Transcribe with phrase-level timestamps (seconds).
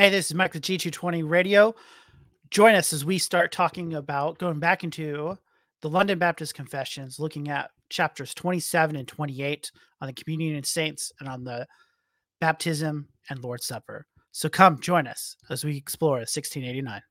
[0.00, 1.74] Hey, this is Mike with G220 Radio.
[2.50, 5.36] Join us as we start talking about going back into
[5.82, 11.10] the London Baptist Confessions, looking at chapters 27 and 28 on the communion of saints
[11.18, 11.66] and on the
[12.40, 14.06] baptism and Lord's Supper.
[14.30, 17.02] So come join us as we explore 1689.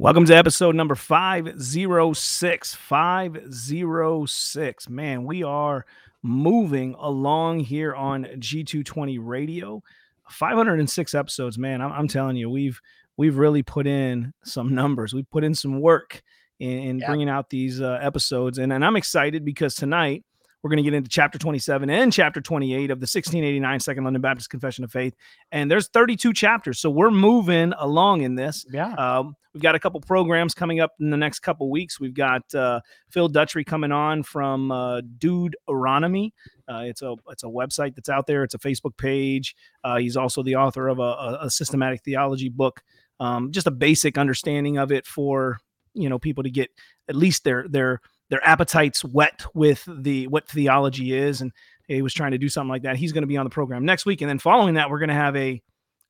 [0.00, 2.74] Welcome to episode number 506.
[2.74, 4.88] 506.
[4.88, 5.84] Man, we are
[6.22, 9.82] moving along here on G220 Radio.
[10.30, 11.82] 506 episodes, man.
[11.82, 12.80] I'm, I'm telling you, we've
[13.18, 15.12] we've really put in some numbers.
[15.12, 16.22] We've put in some work
[16.60, 17.06] in, in yeah.
[17.06, 20.24] bringing out these uh, episodes, and, and I'm excited because tonight
[20.62, 24.20] we're going to get into chapter 27 and chapter 28 of the 1689 Second London
[24.20, 25.14] Baptist Confession of Faith.
[25.52, 26.78] And there's 32 chapters.
[26.78, 28.66] So we're moving along in this.
[28.70, 28.92] Yeah.
[28.94, 31.98] Um, we've got a couple programs coming up in the next couple weeks.
[31.98, 32.80] We've got uh,
[33.10, 36.32] Phil Dutry coming on from uh, Dude Aronomy.
[36.68, 38.44] Uh, it's a it's a website that's out there.
[38.44, 39.56] It's a Facebook page.
[39.82, 42.82] Uh, he's also the author of a, a systematic theology book.
[43.18, 45.58] Um, just a basic understanding of it for
[45.94, 46.70] you know people to get
[47.08, 48.00] at least their their
[48.30, 51.52] their appetites wet with the what theology is and
[51.86, 52.96] he was trying to do something like that.
[52.96, 55.08] He's going to be on the program next week and then following that we're going
[55.08, 55.60] to have a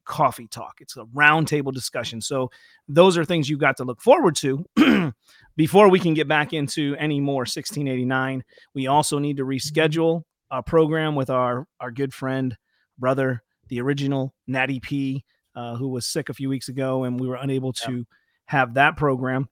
[0.04, 0.74] coffee talk.
[0.80, 2.20] It's a roundtable discussion.
[2.20, 2.50] So
[2.88, 4.64] those are things you've got to look forward to
[5.56, 8.42] before we can get back into any more 1689
[8.74, 12.56] we also need to reschedule a program with our our good friend
[12.98, 17.28] brother the original natty p uh, who was sick a few weeks ago and we
[17.28, 18.06] were unable to
[18.46, 19.48] have that program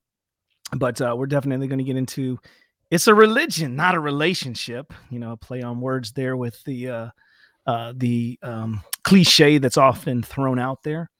[0.76, 2.38] but uh, we're definitely going to get into
[2.90, 4.92] it's a religion, not a relationship.
[5.10, 7.08] You know, play on words there with the uh,
[7.66, 11.10] uh, the um, cliche that's often thrown out there.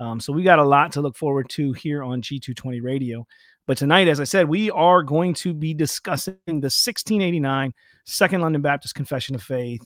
[0.00, 3.26] Um, so we got a lot to look forward to here on G220 Radio.
[3.66, 8.62] But tonight, as I said, we are going to be discussing the 1689 Second London
[8.62, 9.84] Baptist Confession of Faith,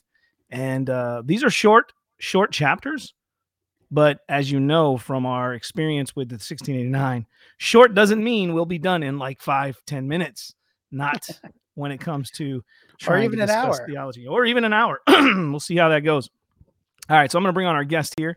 [0.50, 3.14] and uh, these are short, short chapters.
[3.92, 7.26] But as you know from our experience with the 1689,
[7.58, 10.54] short doesn't mean we'll be done in like five, ten minutes.
[10.90, 11.28] Not
[11.74, 12.64] when it comes to
[13.06, 15.00] or even an hour theology, or even an hour.
[15.08, 16.30] we'll see how that goes.
[17.10, 18.36] All right, so I'm going to bring on our guest here.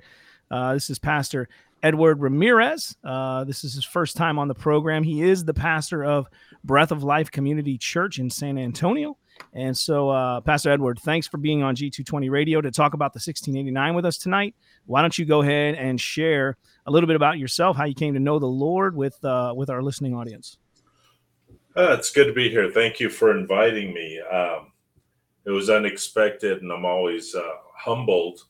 [0.52, 1.48] Uh, this is Pastor
[1.82, 2.96] Edward Ramirez.
[3.04, 5.04] Uh, this is his first time on the program.
[5.04, 6.28] He is the pastor of
[6.64, 9.18] Breath of Life Community Church in San Antonio.
[9.54, 13.18] And so, uh, Pastor Edward, thanks for being on G220 Radio to talk about the
[13.18, 14.56] 1689 with us tonight.
[14.86, 18.14] Why don't you go ahead and share a little bit about yourself, how you came
[18.14, 20.58] to know the Lord with uh, with our listening audience?
[21.78, 22.72] Uh, it's good to be here.
[22.72, 24.22] Thank you for inviting me.
[24.22, 24.72] Um,
[25.46, 27.42] it was unexpected, and I'm always uh,
[27.76, 28.42] humbled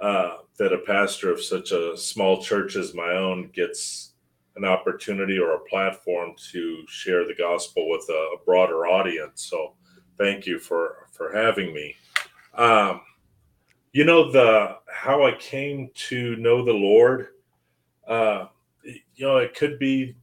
[0.00, 4.14] uh, that a pastor of such a small church as my own gets
[4.56, 9.42] an opportunity or a platform to share the gospel with a, a broader audience.
[9.42, 9.74] So
[10.18, 11.94] thank you for for having me.
[12.54, 13.02] Um,
[13.92, 17.28] you know the how I came to know the Lord.
[18.06, 18.46] Uh,
[18.82, 20.16] you know, it could be.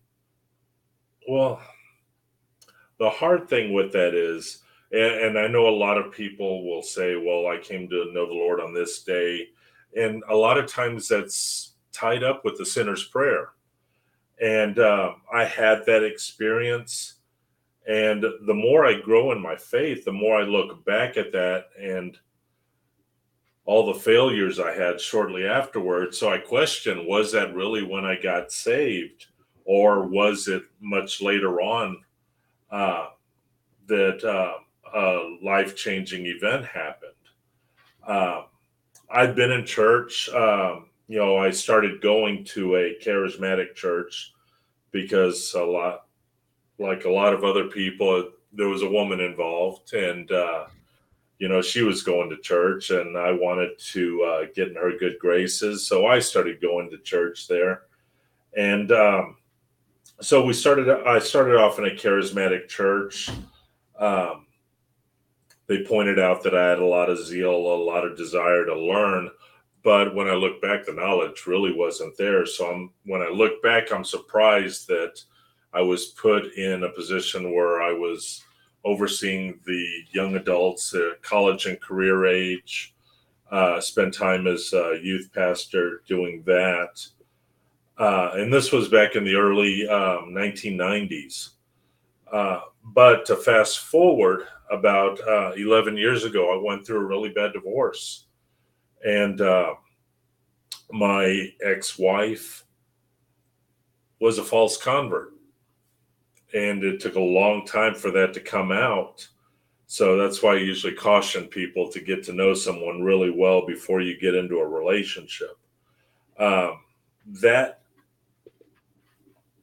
[1.27, 1.61] Well,
[2.99, 4.61] the hard thing with that is,
[4.91, 8.27] and, and I know a lot of people will say, "Well, I came to know
[8.27, 9.47] the Lord on this day,"
[9.97, 13.49] and a lot of times that's tied up with the sinner's prayer.
[14.41, 17.12] And uh, I had that experience
[17.87, 21.65] and the more I grow in my faith, the more I look back at that
[21.79, 22.17] and
[23.65, 26.17] all the failures I had shortly afterwards.
[26.17, 29.27] So I question was that really when I got saved,
[29.65, 31.97] or was it much later on
[32.71, 33.07] uh,
[33.87, 34.53] that uh,
[34.93, 37.11] a life changing event happened?
[38.05, 38.43] Uh,
[39.09, 40.29] I've been in church.
[40.29, 44.33] Um, you know, I started going to a charismatic church
[44.91, 46.02] because a lot
[46.83, 50.65] like a lot of other people, there was a woman involved, and uh,
[51.39, 54.97] you know she was going to church, and I wanted to uh, get in her
[54.97, 57.83] good graces, so I started going to church there,
[58.55, 59.37] and um,
[60.21, 60.89] so we started.
[60.89, 63.29] I started off in a charismatic church.
[63.97, 64.47] Um,
[65.67, 68.77] they pointed out that I had a lot of zeal, a lot of desire to
[68.77, 69.29] learn,
[69.83, 72.45] but when I look back, the knowledge really wasn't there.
[72.45, 75.23] So I'm when I look back, I'm surprised that
[75.73, 78.43] I was put in a position where I was
[78.85, 82.93] overseeing the young adults, uh, college and career age.
[83.51, 87.05] Uh, spent time as a youth pastor doing that.
[87.99, 91.49] Uh, and this was back in the early um, 1990s.
[92.31, 97.29] Uh, but to fast forward about uh, 11 years ago, I went through a really
[97.29, 98.25] bad divorce.
[99.05, 99.75] And uh,
[100.91, 102.65] my ex wife
[104.19, 105.32] was a false convert.
[106.53, 109.27] And it took a long time for that to come out.
[109.87, 114.01] So that's why I usually caution people to get to know someone really well before
[114.01, 115.57] you get into a relationship.
[116.37, 116.79] Um,
[117.41, 117.81] that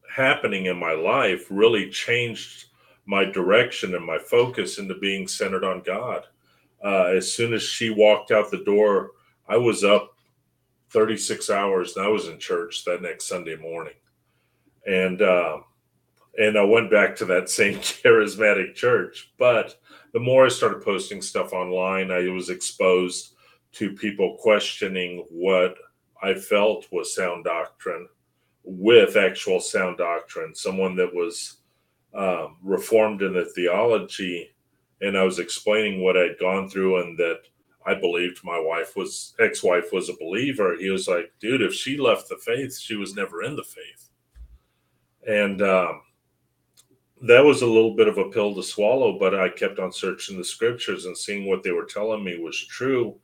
[0.09, 2.67] happening in my life really changed
[3.07, 6.25] my direction and my focus into being centered on God.
[6.85, 9.13] Uh, as soon as she walked out the door,
[9.49, 10.17] I was up
[10.91, 13.95] 36 hours and I was in church that next Sunday morning.
[14.87, 15.65] And, um,
[16.38, 19.32] and I went back to that same charismatic church.
[19.38, 19.77] But
[20.12, 23.35] the more I started posting stuff online, I was exposed
[23.73, 25.77] to people questioning what
[26.23, 28.09] I felt was sound doctrine
[28.65, 31.59] with actual sound doctrine, someone that was
[32.15, 34.50] um, reformed in the theology.
[35.00, 37.41] And I was explaining what I'd gone through and that
[37.87, 40.76] I believed my wife was ex wife was a believer.
[40.79, 44.11] He was like, dude, if she left the faith, she was never in the faith.
[45.26, 46.03] And um,
[47.23, 50.39] that was a little bit of a pill to swallow, but I kept on searching
[50.39, 53.17] the scriptures and seeing what they were telling me was true.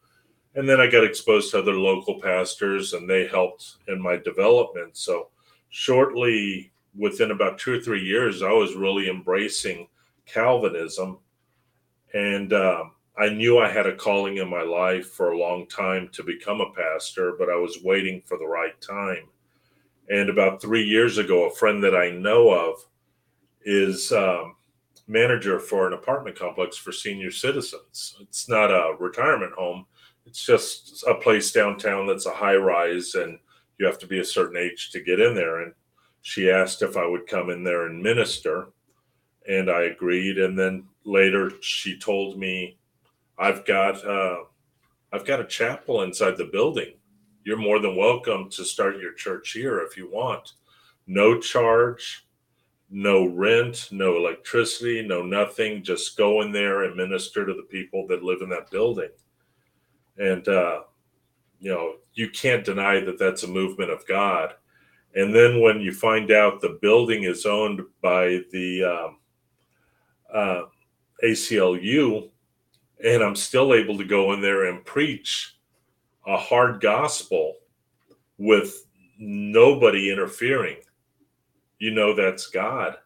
[0.54, 4.96] And then I got exposed to other local pastors and they helped in my development.
[4.96, 5.28] So,
[5.70, 9.88] shortly within about two or three years, I was really embracing
[10.26, 11.18] Calvinism.
[12.14, 16.08] And um, I knew I had a calling in my life for a long time
[16.12, 19.28] to become a pastor, but I was waiting for the right time.
[20.08, 22.84] And about three years ago, a friend that I know of
[23.66, 24.54] is um,
[25.08, 28.16] manager for an apartment complex for senior citizens.
[28.20, 29.84] It's not a retirement home,
[30.24, 33.38] it's just a place downtown that's a high rise, and
[33.78, 35.60] you have to be a certain age to get in there.
[35.62, 35.72] And
[36.22, 38.68] she asked if I would come in there and minister,
[39.48, 40.38] and I agreed.
[40.38, 42.78] And then later, she told me,
[43.38, 44.44] "I've got uh,
[45.12, 46.94] I've got a chapel inside the building.
[47.44, 50.52] You're more than welcome to start your church here if you want.
[51.06, 52.25] No charge."
[52.90, 55.82] No rent, no electricity, no nothing.
[55.82, 59.10] Just go in there and minister to the people that live in that building.
[60.18, 60.82] And, uh,
[61.60, 64.54] you know, you can't deny that that's a movement of God.
[65.14, 69.18] And then when you find out the building is owned by the um,
[70.32, 70.62] uh,
[71.24, 72.30] ACLU,
[73.04, 75.56] and I'm still able to go in there and preach
[76.26, 77.54] a hard gospel
[78.38, 78.86] with
[79.18, 80.76] nobody interfering
[81.78, 82.96] you know that's God.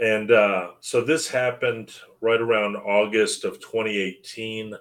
[0.00, 4.74] And uh, so this happened right around August of 2018.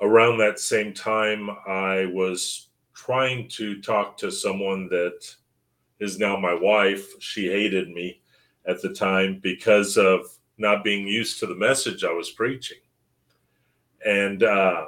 [0.00, 5.20] Around that same time, I was trying to talk to someone that
[6.00, 7.06] is now my wife.
[7.20, 8.20] She hated me
[8.66, 10.26] at the time because of
[10.58, 12.78] not being used to the message I was preaching.
[14.04, 14.86] And, uh,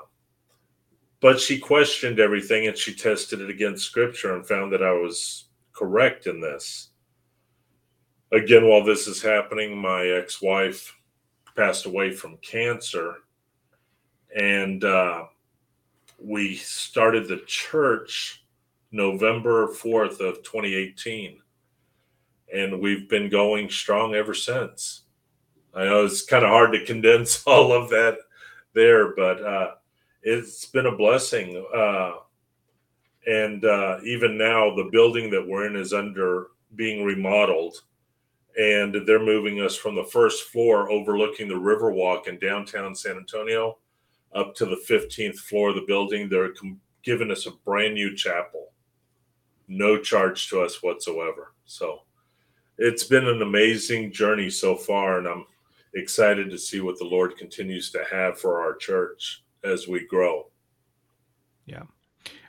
[1.20, 5.44] but she questioned everything and she tested it against scripture and found that I was
[5.72, 6.88] correct in this
[8.32, 10.96] again, while this is happening, my ex wife
[11.56, 13.17] passed away from cancer.
[14.34, 15.26] And uh,
[16.19, 18.44] we started the church
[18.90, 21.38] November 4th of 2018.
[22.55, 25.02] And we've been going strong ever since.
[25.75, 28.19] I know it's kind of hard to condense all of that
[28.75, 29.70] there, but uh,
[30.23, 31.64] it's been a blessing.
[31.75, 32.12] Uh,
[33.26, 37.83] and uh, even now, the building that we're in is under being remodeled
[38.59, 43.78] and they're moving us from the first floor overlooking the Riverwalk in downtown San Antonio
[44.35, 46.28] up to the 15th floor of the building.
[46.28, 48.73] They're com- giving us a brand new chapel,
[49.68, 51.54] no charge to us whatsoever.
[51.64, 52.02] So
[52.78, 55.47] it's been an amazing journey so far, and I'm
[55.94, 60.50] excited to see what the Lord continues to have for our church as we grow.
[61.66, 61.85] Yeah.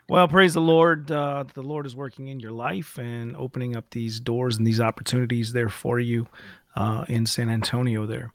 [0.09, 1.09] Well, praise the Lord.
[1.09, 4.81] Uh, the Lord is working in your life and opening up these doors and these
[4.81, 6.27] opportunities there for you
[6.75, 8.33] uh, in San Antonio there.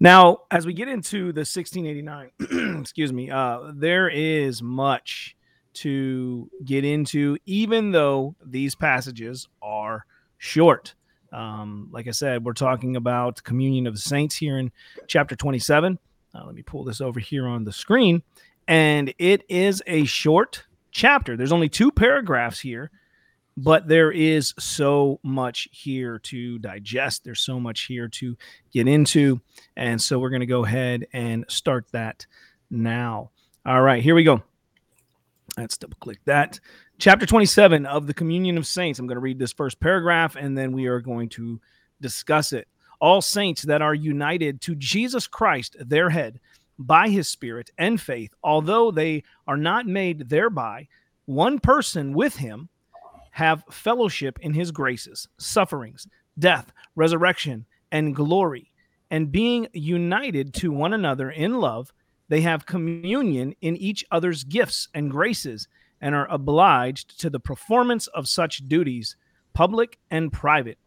[0.00, 5.36] Now, as we get into the 1689, excuse me, uh, there is much
[5.74, 10.04] to get into, even though these passages are
[10.38, 10.94] short.
[11.32, 14.72] Um, like I said, we're talking about communion of the saints here in
[15.06, 15.98] chapter 27.
[16.34, 18.22] Uh, let me pull this over here on the screen.
[18.66, 21.36] And it is a short chapter.
[21.36, 22.90] There's only two paragraphs here,
[23.56, 27.24] but there is so much here to digest.
[27.24, 28.36] There's so much here to
[28.72, 29.40] get into.
[29.76, 32.26] And so we're going to go ahead and start that
[32.70, 33.30] now.
[33.66, 34.42] All right, here we go.
[35.56, 36.60] Let's double click that.
[36.98, 38.98] Chapter 27 of the Communion of Saints.
[38.98, 41.60] I'm going to read this first paragraph and then we are going to
[42.00, 42.68] discuss it.
[43.00, 46.38] All saints that are united to Jesus Christ, their head,
[46.80, 50.88] by his spirit and faith, although they are not made thereby
[51.26, 52.68] one person with him,
[53.32, 56.08] have fellowship in his graces, sufferings,
[56.38, 58.72] death, resurrection, and glory,
[59.10, 61.92] and being united to one another in love,
[62.28, 65.68] they have communion in each other's gifts and graces,
[66.00, 69.16] and are obliged to the performance of such duties,
[69.52, 70.78] public and private,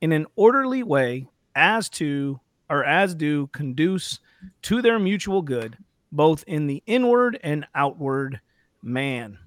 [0.00, 2.40] in an orderly way as to
[2.72, 4.18] or as do conduce
[4.62, 5.76] to their mutual good,
[6.10, 8.40] both in the inward and outward
[8.82, 9.38] man.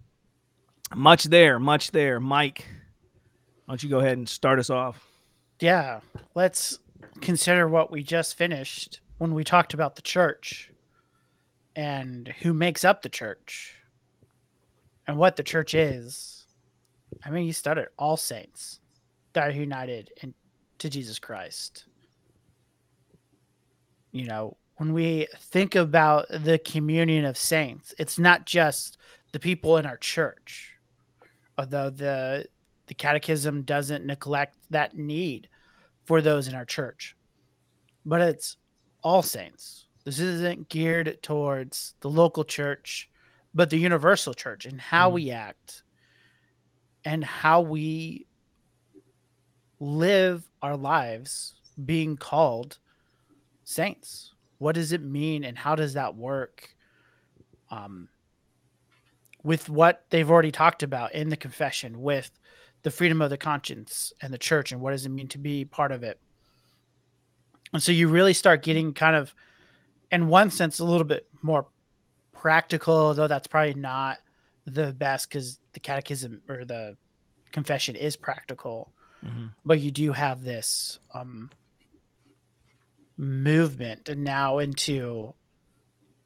[0.95, 2.19] Much there, much there.
[2.19, 2.67] Mike,
[3.65, 5.03] why don't you go ahead and start us off?
[5.59, 6.01] Yeah,
[6.35, 6.77] let's
[7.19, 10.71] consider what we just finished when we talked about the church
[11.75, 13.73] and who makes up the church
[15.07, 16.45] and what the church is.
[17.25, 18.81] I mean, you started all saints
[19.33, 20.35] that are united in,
[20.77, 21.85] to Jesus Christ.
[24.15, 28.97] You know, when we think about the communion of saints, it's not just
[29.33, 30.71] the people in our church,
[31.57, 32.47] although the
[32.87, 35.49] the catechism doesn't neglect that need
[36.05, 37.17] for those in our church,
[38.05, 38.55] but it's
[39.03, 39.87] all saints.
[40.05, 43.09] This isn't geared towards the local church,
[43.53, 45.13] but the universal church and how Mhm.
[45.13, 45.83] we act
[47.03, 48.27] and how we
[49.81, 52.79] live our lives being called
[53.65, 54.33] saints.
[54.57, 56.69] What does it mean and how does that work?
[57.69, 58.07] Um,
[59.43, 62.31] with what they've already talked about in the confession, with
[62.83, 65.65] the freedom of the conscience and the church, and what does it mean to be
[65.65, 66.19] part of it?
[67.73, 69.35] And so you really start getting kind of,
[70.11, 71.67] in one sense, a little bit more
[72.31, 74.17] practical, though that's probably not
[74.65, 76.95] the best because the catechism or the
[77.51, 78.93] confession is practical
[79.65, 81.49] but you do have this um,
[83.17, 85.33] movement and now into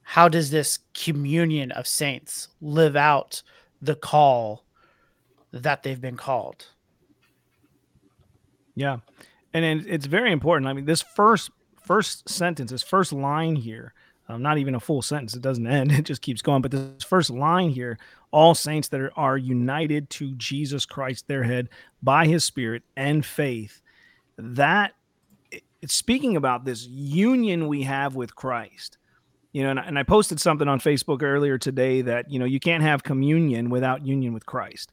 [0.03, 3.43] how does this communion of saints live out
[3.81, 4.65] the call
[5.51, 6.67] that they've been called
[8.75, 8.98] Yeah,
[9.53, 10.67] and it- it's very important.
[10.69, 13.93] I mean, this first first sentence, this first line here,
[14.29, 15.36] um, not even a full sentence.
[15.36, 15.91] It doesn't end.
[16.00, 16.62] It just keeps going.
[16.62, 17.98] But this first line here,
[18.31, 21.67] all saints that are, are united to Jesus Christ, their head,
[22.01, 23.81] by His Spirit and faith.
[24.38, 24.93] That
[25.81, 28.98] it's speaking about this union we have with Christ.
[29.51, 32.45] You know, and, I- and I posted something on Facebook earlier today that you know
[32.45, 34.91] you can't have communion without union with Christ.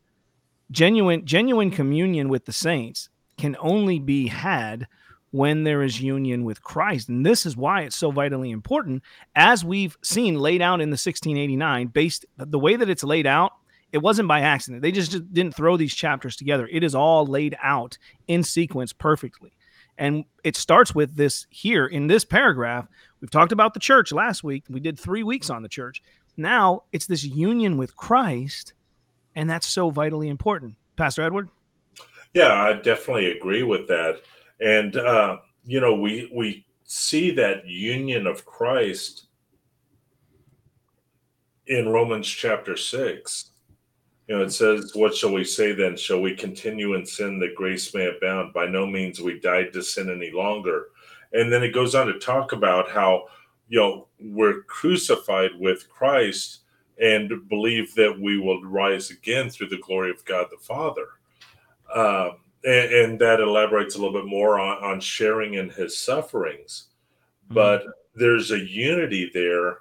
[0.70, 4.86] Genuine genuine communion with the saints can only be had
[5.30, 7.08] when there is union with Christ.
[7.10, 9.02] And this is why it's so vitally important,
[9.34, 13.52] as we've seen laid out in the 1689, based the way that it's laid out,
[13.92, 14.82] it wasn't by accident.
[14.82, 16.66] They just didn't throw these chapters together.
[16.72, 19.52] It is all laid out in sequence perfectly.
[19.98, 22.86] And it starts with this here in this paragraph.
[23.20, 24.64] We've talked about the church last week.
[24.68, 26.02] We did three weeks on the church.
[26.36, 28.74] Now it's this union with Christ,
[29.34, 30.74] and that's so vitally important.
[30.96, 31.48] Pastor Edward?
[32.34, 34.20] Yeah, I definitely agree with that.
[34.60, 39.26] And uh, you know, we we see that union of Christ
[41.66, 43.50] in Romans chapter six.
[44.28, 45.97] You know, it says, What shall we say then?
[45.97, 48.52] Shall we continue in sin that grace may abound?
[48.52, 50.88] By no means we died to sin any longer.
[51.33, 53.26] And then it goes on to talk about how,
[53.68, 56.61] you know, we're crucified with Christ
[57.00, 61.06] and believe that we will rise again through the glory of God the Father.
[61.95, 66.87] Um, and, and that elaborates a little bit more on, on sharing in his sufferings.
[67.50, 69.78] But there's a unity there,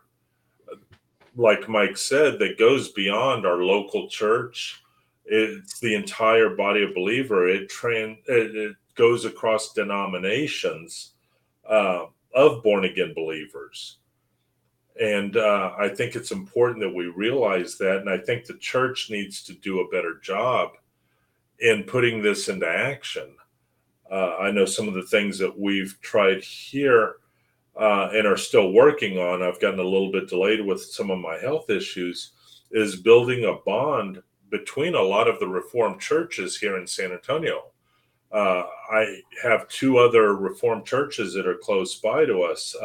[1.36, 4.82] like Mike said, that goes beyond our local church.
[5.26, 7.48] It's the entire body of believer.
[7.48, 11.14] It tran it, it goes across denominations
[11.70, 13.98] uh, of born again believers.
[15.02, 17.98] And uh, I think it's important that we realize that.
[17.98, 20.72] And I think the church needs to do a better job
[21.60, 23.36] in putting this into action.
[24.10, 27.18] Uh, I know some of the things that we've tried here
[27.80, 29.44] uh, and are still working on.
[29.44, 32.32] I've gotten a little bit delayed with some of my health issues.
[32.72, 37.72] Is building a bond between a lot of the Reformed churches here in San Antonio.
[38.32, 42.76] Uh, I have two other Reformed churches that are close by to us.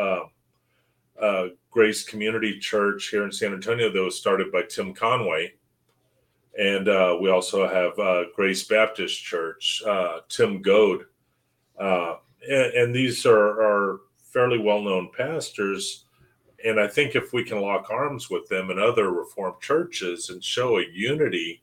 [1.21, 5.55] Uh, Grace Community Church here in San Antonio that was started by Tim Conway.
[6.59, 11.07] And uh, we also have uh, Grace Baptist Church, uh, Tim Goad.
[11.79, 12.19] And,
[12.49, 14.01] and these are, are
[14.33, 16.05] fairly well known pastors.
[16.65, 20.45] And I think if we can lock arms with them and other Reformed churches and
[20.45, 21.63] show a unity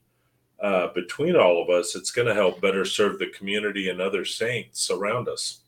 [0.60, 4.26] uh, between all of us, it's going to help better serve the community and other
[4.26, 5.60] saints around us.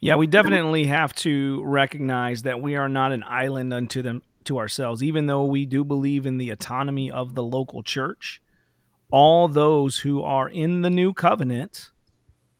[0.00, 4.56] Yeah, we definitely have to recognize that we are not an island unto them to
[4.58, 8.40] ourselves, even though we do believe in the autonomy of the local church.
[9.10, 11.90] all those who are in the new covenant.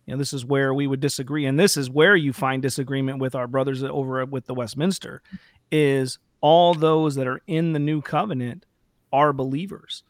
[0.07, 3.19] You know, this is where we would disagree, and this is where you find disagreement
[3.19, 5.23] with our brothers over with the Westminster.
[5.71, 8.67] Is all those that are in the new covenant
[9.13, 10.03] are believers,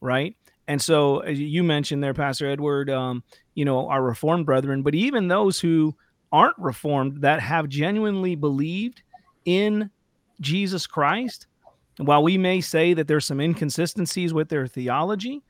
[0.00, 0.36] right?
[0.66, 3.22] And so, as you mentioned there, Pastor Edward, um,
[3.54, 5.94] you know, our Reformed brethren, but even those who
[6.32, 9.02] aren't Reformed that have genuinely believed
[9.44, 9.90] in
[10.40, 11.46] Jesus Christ,
[11.98, 15.42] while we may say that there's some inconsistencies with their theology,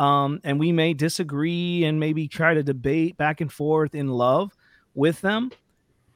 [0.00, 4.56] um, and we may disagree and maybe try to debate back and forth in love
[4.94, 5.52] with them,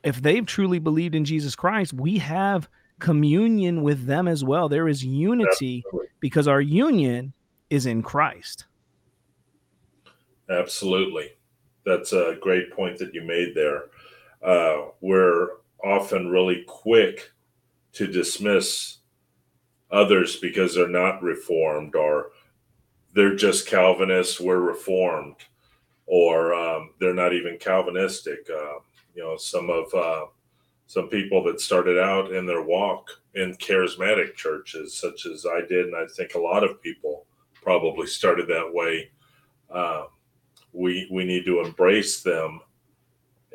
[0.02, 2.66] if they've truly believed in Jesus Christ, we have
[2.98, 4.70] communion with them as well.
[4.70, 6.08] There is unity Absolutely.
[6.20, 7.34] because our union
[7.68, 8.64] is in Christ.
[10.48, 11.32] Absolutely.
[11.84, 13.82] That's a great point that you made there.
[14.42, 15.48] Uh, we're
[15.84, 17.32] often really quick
[17.92, 18.98] to dismiss
[19.90, 22.30] others because they're not reformed or
[23.14, 25.36] they're just Calvinists, we're reformed,
[26.06, 28.48] or um, they're not even Calvinistic.
[28.50, 28.80] Uh,
[29.14, 30.26] you know, some of uh,
[30.86, 35.86] some people that started out in their walk in charismatic churches, such as I did,
[35.86, 39.10] and I think a lot of people probably started that way.
[39.70, 40.04] Uh,
[40.72, 42.60] we we need to embrace them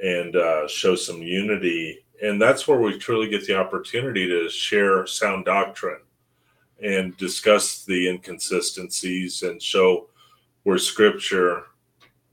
[0.01, 5.06] and uh, show some unity, and that's where we truly get the opportunity to share
[5.06, 6.00] sound doctrine
[6.84, 10.08] and discuss the inconsistencies and show
[10.64, 11.64] where Scripture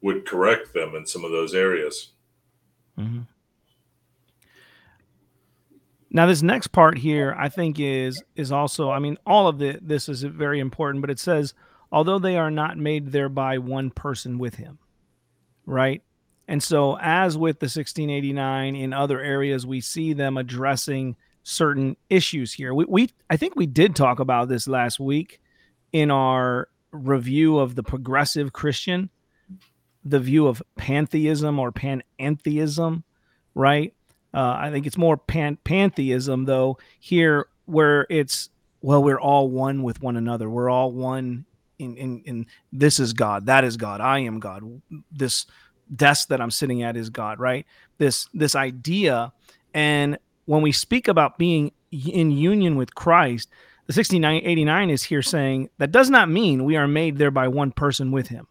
[0.02, 2.10] would correct them in some of those areas.
[2.98, 3.22] Mm-hmm.
[6.10, 8.90] Now, this next part here, I think is is also.
[8.90, 11.52] I mean, all of the this is very important, but it says,
[11.92, 14.78] although they are not made thereby one person with him,
[15.66, 16.02] right?
[16.48, 21.16] And so, as with the 1689 in other areas, we see them addressing
[21.48, 22.74] certain issues here.
[22.74, 25.40] We, we I think we did talk about this last week
[25.92, 29.10] in our review of the progressive Christian,
[30.04, 33.04] the view of pantheism or panentheism,
[33.54, 33.94] right?
[34.34, 39.84] Uh, I think it's more pan- pantheism, though, here where it's, well, we're all one
[39.84, 40.50] with one another.
[40.50, 41.46] We're all one
[41.78, 44.82] in, in, in this is God, that is God, I am God.
[45.12, 45.46] This
[45.94, 47.64] desk that I'm sitting at is God, right?
[47.98, 49.32] This, this idea.
[49.72, 53.48] And when we speak about being in union with Christ,
[53.86, 57.70] the 1689 is here saying that does not mean we are made there by one
[57.70, 58.48] person with him,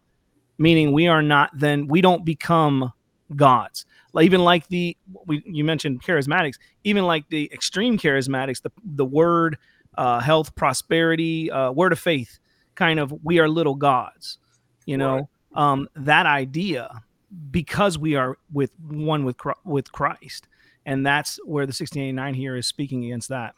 [0.56, 2.92] meaning we are not then, we don't become
[3.34, 3.84] gods
[4.22, 9.58] even like the we you mentioned charismatics, even like the extreme charismatics, the the word
[9.96, 12.38] uh, health, prosperity, uh, word of faith,
[12.74, 14.38] kind of we are little gods,
[14.84, 15.62] you know, right.
[15.72, 17.02] um, that idea
[17.50, 20.48] because we are with one with with Christ,
[20.86, 23.54] and that's where the 1689 here is speaking against that.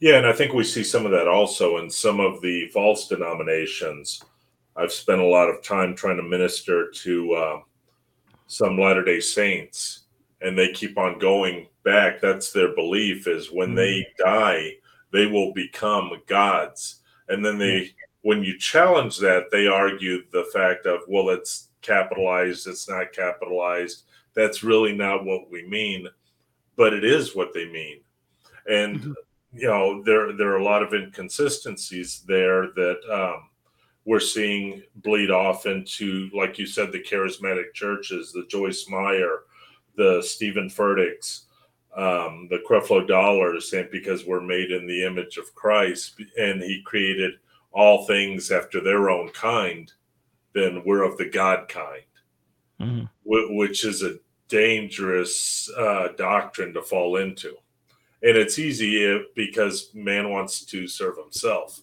[0.00, 3.08] Yeah, and I think we see some of that also in some of the false
[3.08, 4.22] denominations.
[4.76, 7.58] I've spent a lot of time trying to minister to uh,
[8.46, 10.04] some Latter day Saints
[10.42, 12.20] and they keep on going back.
[12.20, 13.76] That's their belief is when mm-hmm.
[13.76, 14.72] they die,
[15.12, 17.00] they will become gods.
[17.28, 17.90] And then they,
[18.22, 24.02] when you challenge that, they argue the fact of, well, it's capitalized, it's not capitalized.
[24.36, 26.06] That's really not what we mean,
[26.76, 28.00] but it is what they mean.
[28.70, 29.12] And, mm-hmm.
[29.52, 33.48] you know, there, there are a lot of inconsistencies there that, um,
[34.06, 39.40] we're seeing bleed off into, like you said, the charismatic churches, the Joyce Meyer,
[39.96, 41.46] the Steven Furticks,
[41.96, 46.82] um, the Creflo Dollars, and because we're made in the image of Christ and He
[46.84, 47.32] created
[47.72, 49.92] all things after their own kind,
[50.52, 52.02] then we're of the God kind,
[52.80, 53.06] mm-hmm.
[53.24, 57.54] which is a dangerous uh, doctrine to fall into.
[58.22, 61.80] And it's easy because man wants to serve himself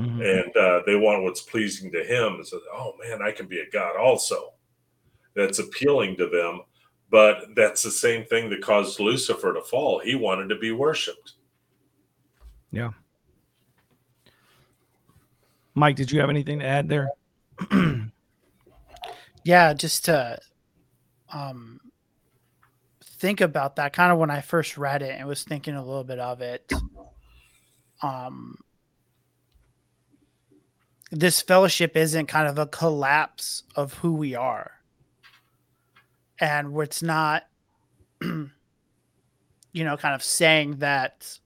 [0.00, 0.20] mm-hmm.
[0.20, 2.44] and uh, they want what's pleasing to him.
[2.44, 4.54] So, oh man, I can be a god also.
[5.34, 6.62] That's appealing to them,
[7.10, 10.00] but that's the same thing that caused Lucifer to fall.
[10.00, 11.34] He wanted to be worshipped.
[12.72, 12.90] Yeah.
[15.74, 17.10] Mike, did you have anything to add there?
[19.44, 20.38] yeah, just to
[21.32, 21.79] um,
[23.20, 23.92] think about that.
[23.92, 26.72] Kind of when I first read it, and was thinking a little bit of it.
[28.02, 28.56] Um,
[31.10, 34.72] this fellowship isn't kind of a collapse of who we are.
[36.38, 37.44] And it's not,
[38.22, 38.48] you
[39.74, 41.38] know, kind of saying that,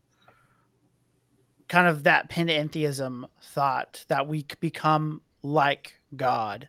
[1.68, 6.68] kind of that panentheism thought that we become like God,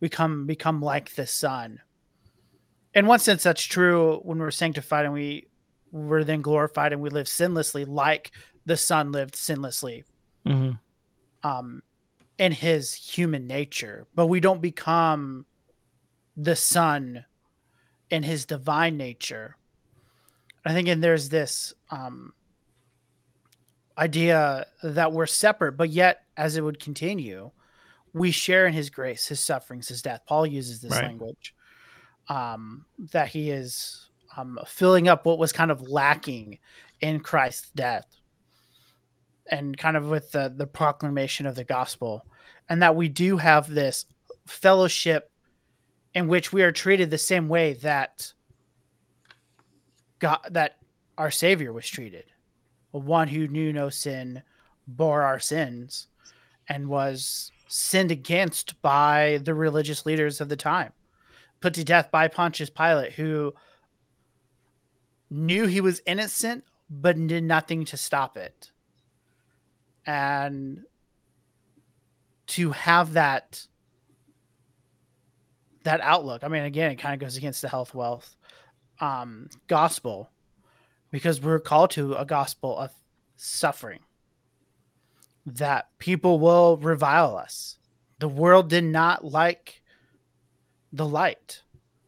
[0.00, 1.80] we come become like the Son.
[2.96, 5.46] In one sense, that's true when we're sanctified and we
[5.92, 8.32] we're then glorified and we live sinlessly, like
[8.64, 10.02] the Son lived sinlessly.
[10.46, 10.72] Mm-hmm.
[11.48, 11.82] Um,
[12.38, 15.46] in his human nature, but we don't become
[16.36, 17.24] the son
[18.10, 19.56] in his divine nature.
[20.64, 22.32] I think and there's this um,
[23.96, 27.50] idea that we're separate, but yet as it would continue,
[28.12, 30.22] we share in his grace, his sufferings, his death.
[30.26, 31.04] Paul uses this Right.
[31.04, 31.54] language
[32.28, 36.58] um, that he is um, filling up what was kind of lacking
[37.00, 38.06] in Christ's death
[39.50, 42.24] and kind of with the, the proclamation of the gospel.
[42.68, 44.06] And that we do have this
[44.46, 45.30] fellowship
[46.14, 48.32] in which we are treated the same way that
[50.18, 50.76] God, that
[51.18, 52.24] our Savior was treated.
[52.90, 54.42] One who knew no sin
[54.86, 56.08] bore our sins
[56.68, 60.92] and was sinned against by the religious leaders of the time,
[61.60, 63.54] put to death by Pontius Pilate, who
[65.30, 68.70] knew he was innocent but did nothing to stop it.
[70.06, 70.82] And
[72.48, 73.66] to have that
[75.82, 78.36] that outlook, I mean, again, it kind of goes against the health wealth
[79.00, 80.30] um, gospel
[81.10, 82.90] because we're called to a gospel of
[83.36, 84.00] suffering
[85.46, 87.78] that people will revile us.
[88.18, 89.82] The world did not like
[90.92, 91.62] the light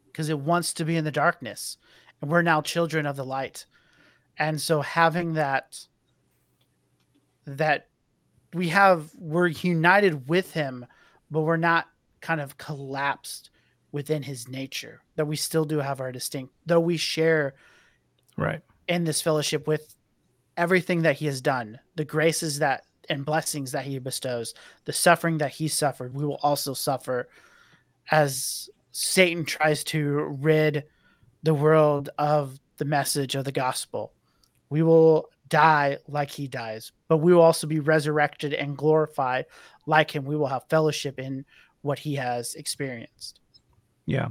[0.06, 1.76] because it wants to be in the darkness,
[2.20, 3.66] and we're now children of the light.
[4.38, 5.78] And so having that
[7.46, 7.88] that
[8.54, 10.86] we have we're united with him,
[11.30, 11.86] but we're not
[12.20, 13.50] kind of collapsed
[13.92, 15.00] within his nature.
[15.16, 17.54] That we still do have our distinct though we share
[18.36, 18.60] Right.
[18.86, 19.96] in this fellowship with
[20.56, 25.38] everything that he has done, the graces that and blessings that he bestows, the suffering
[25.38, 27.28] that he suffered, we will also suffer
[28.10, 30.84] as Satan tries to rid
[31.42, 34.12] the world of the message of the gospel.
[34.70, 39.46] We will die like he dies, but we will also be resurrected and glorified
[39.86, 40.24] like him.
[40.24, 41.44] We will have fellowship in
[41.82, 43.40] what he has experienced.
[44.06, 44.28] Yeah.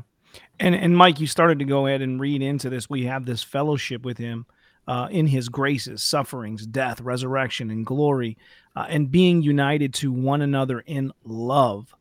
[0.60, 2.90] And and Mike, you started to go ahead and read into this.
[2.90, 4.46] We have this fellowship with him
[4.88, 8.38] uh, in his graces, sufferings, death, resurrection, and glory,
[8.76, 11.94] uh, and being united to one another in love.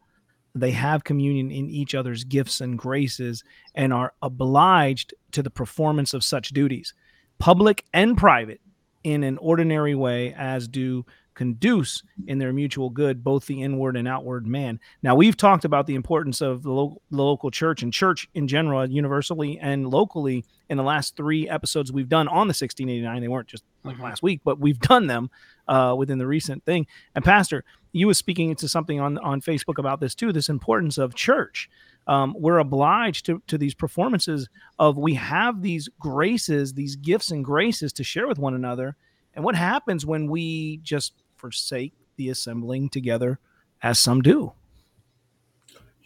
[0.57, 6.15] They have communion in each other's gifts and graces and are obliged to the performance
[6.15, 6.95] of such duties,
[7.39, 8.61] public and private,
[9.05, 11.05] in an ordinary way, as do
[11.37, 14.81] conduce in their mutual good, both the inward and outward man.
[15.03, 18.49] Now, we've talked about the importance of the, lo- the local church and church in
[18.49, 23.21] general, universally and locally, in the last three episodes we've done on the 1689.
[23.23, 24.03] They weren't just like Mhm.
[24.03, 25.31] last week, but we've done them
[25.69, 26.87] uh, within the recent thing.
[27.15, 30.33] And Pastor, you was speaking to something on on Facebook about this too.
[30.33, 31.69] This importance of church.
[32.09, 37.45] Um, we're obliged to to these performances of we have these graces, these gifts and
[37.45, 38.97] graces to share with one another.
[39.35, 43.39] And what happens when we just forsake the assembling together,
[43.83, 44.53] as some do?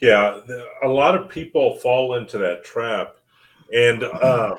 [0.01, 0.41] Yeah,
[0.83, 3.17] a lot of people fall into that trap,
[3.73, 4.57] and uh,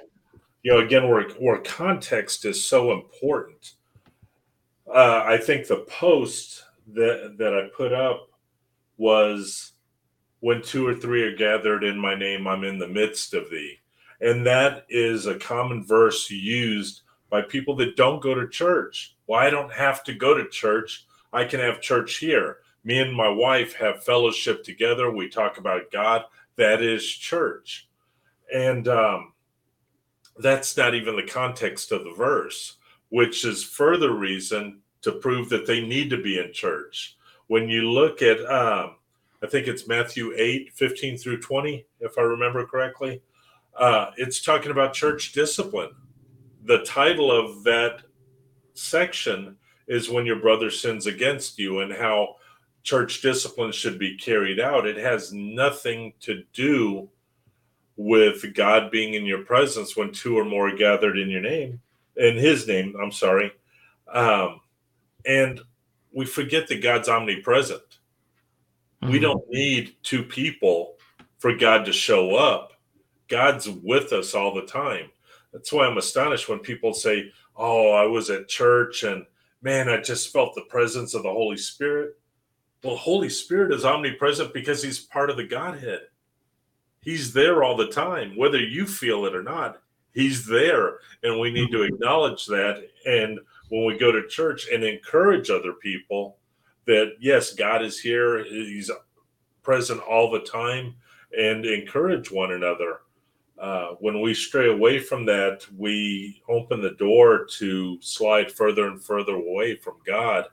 [0.63, 3.73] you know, again, where where context is so important.
[4.88, 8.27] Uh, I think the post that that I put up
[8.97, 9.73] was
[10.41, 13.79] when two or three are gathered in my name, I'm in the midst of thee,
[14.19, 19.15] and that is a common verse used by people that don't go to church.
[19.31, 23.15] Well, I don't have to go to church; I can have church here me and
[23.15, 25.11] my wife have fellowship together.
[25.11, 26.23] We talk about God.
[26.55, 27.87] That is church.
[28.53, 29.33] And um,
[30.37, 32.77] that's not even the context of the verse,
[33.09, 37.17] which is further reason to prove that they need to be in church.
[37.47, 38.95] When you look at, um,
[39.43, 43.21] I think it's Matthew 8, 15 through 20, if I remember correctly,
[43.77, 45.91] uh, it's talking about church discipline.
[46.65, 48.03] The title of that
[48.73, 49.57] section
[49.88, 52.36] is When Your Brother Sins Against You, and how
[52.84, 54.88] church discipline should be carried out.
[54.88, 57.10] It has nothing to do
[57.97, 61.79] with God being in your presence when two or more are gathered in your name,
[62.15, 62.95] in His name.
[63.01, 63.51] I'm sorry,
[64.12, 64.62] um,
[65.25, 65.62] and
[66.12, 67.99] we forget that God's omnipresent.
[69.01, 69.21] We Mhm.
[69.21, 70.97] don't need two people
[71.38, 72.73] for God to show up.
[73.27, 75.12] God's with us all the time.
[75.53, 79.25] That's why I'm astonished when people say, "Oh, I was at church and
[79.61, 82.17] man, I just felt the presence of the Holy Spirit."
[82.83, 86.01] Well, Holy Spirit is omnipresent because he's part of the Godhead.
[87.01, 89.81] He's there all the time, whether you feel it or not.
[90.13, 91.93] He's there, and we need to mm-hmm.
[91.95, 92.87] acknowledge that.
[93.05, 96.37] And when we go to church and encourage other people
[96.85, 98.91] that yes, God is here, He's
[99.63, 100.95] present all the time,
[101.37, 103.01] and encourage one another.
[103.62, 109.02] Uh, when we stray away from that, we open the door to slide further and
[109.02, 110.47] further away from God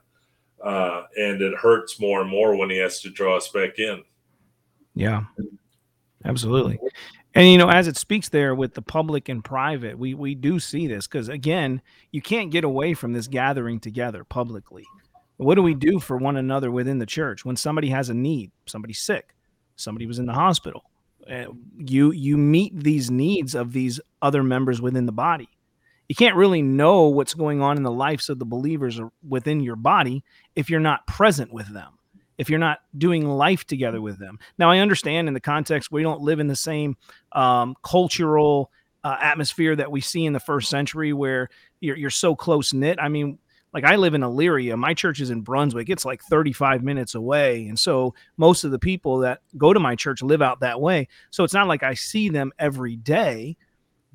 [0.63, 4.03] uh, and it hurts more and more when he has to draw us back in.
[4.95, 5.23] Yeah,
[6.25, 6.79] absolutely.
[7.35, 10.59] And you know, as it speaks there with the public and private, we we do
[10.59, 14.85] see this because again, you can't get away from this gathering together publicly.
[15.37, 18.51] What do we do for one another within the church when somebody has a need,
[18.65, 19.33] somebody's sick,
[19.77, 20.83] somebody was in the hospital?
[21.29, 21.45] Uh,
[21.77, 25.49] you you meet these needs of these other members within the body.
[26.07, 29.75] You can't really know what's going on in the lives of the believers within your
[29.75, 30.23] body
[30.55, 31.99] if you're not present with them
[32.39, 34.39] if you're not doing life together with them.
[34.57, 36.95] Now, I understand in the context we don't live in the same
[37.33, 38.71] um, cultural
[39.03, 41.49] uh, atmosphere that we see in the first century where
[41.81, 42.97] you're, you're so close knit.
[42.99, 43.39] I mean,
[43.73, 45.89] like I live in Elyria, my church is in Brunswick.
[45.89, 47.67] It's like 35 minutes away.
[47.67, 51.07] And so most of the people that go to my church live out that way.
[51.29, 53.57] So it's not like I see them every day,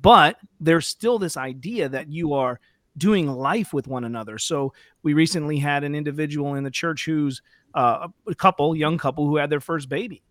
[0.01, 2.59] but there's still this idea that you are
[2.97, 4.37] doing life with one another.
[4.37, 7.41] So we recently had an individual in the church who's
[7.73, 10.21] uh, a couple, young couple who had their first baby.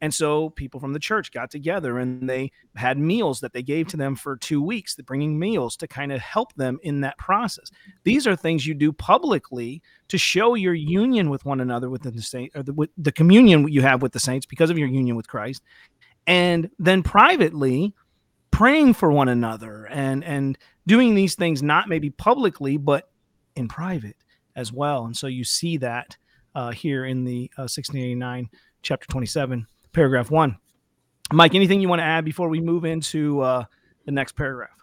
[0.00, 3.88] And so people from the church got together and they had meals that they gave
[3.88, 7.70] to them for two weeks, bringing meals to kind of help them in that process.
[8.04, 12.22] These are things you do publicly to show your union with one another within the
[12.22, 15.28] saint or the, the communion you have with the saints because of your union with
[15.28, 15.62] Christ.
[16.26, 17.94] And then privately
[18.50, 23.08] praying for one another and, and doing these things, not maybe publicly, but
[23.54, 24.16] in private
[24.56, 25.06] as well.
[25.06, 26.16] And so you see that
[26.54, 28.48] uh, here in the uh, 1689,
[28.82, 30.58] chapter 27, paragraph one.
[31.32, 33.64] Mike, anything you want to add before we move into uh,
[34.04, 34.78] the next paragraph?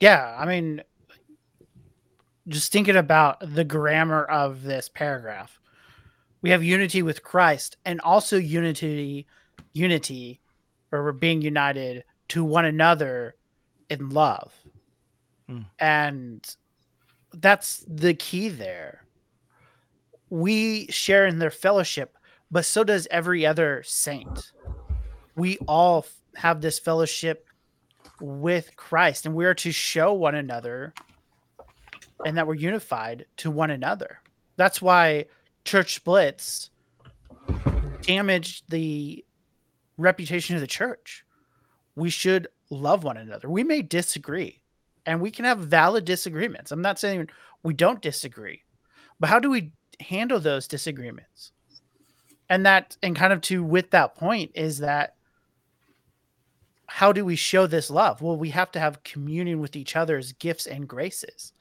[0.00, 0.82] Yeah, I mean,
[2.48, 5.60] just thinking about the grammar of this paragraph,
[6.42, 9.26] we have unity with Christ and also unity,
[9.72, 10.40] unity,
[10.92, 13.34] or we're being united to one another
[13.90, 14.54] in love.
[15.48, 15.62] Hmm.
[15.80, 16.56] And
[17.32, 19.06] that's the key there
[20.30, 22.15] we share in their fellowship,
[22.50, 24.52] but so does every other saint.
[25.34, 26.06] We all
[26.36, 27.46] have this fellowship
[28.20, 30.94] with Christ, and we are to show one another
[32.24, 34.20] and that we're unified to one another.
[34.56, 35.26] That's why
[35.64, 36.70] church splits
[38.02, 39.24] damage the
[39.98, 41.24] reputation of the church.
[41.94, 43.50] We should love one another.
[43.50, 44.60] We may disagree,
[45.04, 46.72] and we can have valid disagreements.
[46.72, 47.28] I'm not saying
[47.62, 48.62] we don't disagree,
[49.20, 51.52] but how do we handle those disagreements
[52.48, 55.14] and that and kind of to with that point is that
[56.86, 58.22] how do we show this love?
[58.22, 61.52] Well we have to have communion with each other's gifts and graces.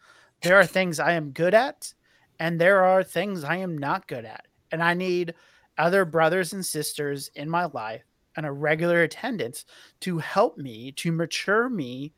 [0.41, 1.93] There are things i am good at
[2.39, 4.47] and there are things i am not good at.
[4.71, 5.33] And i need
[5.77, 8.03] other brothers and sisters in my life
[8.37, 9.65] and a regular attendance
[10.01, 12.13] to help me to mature me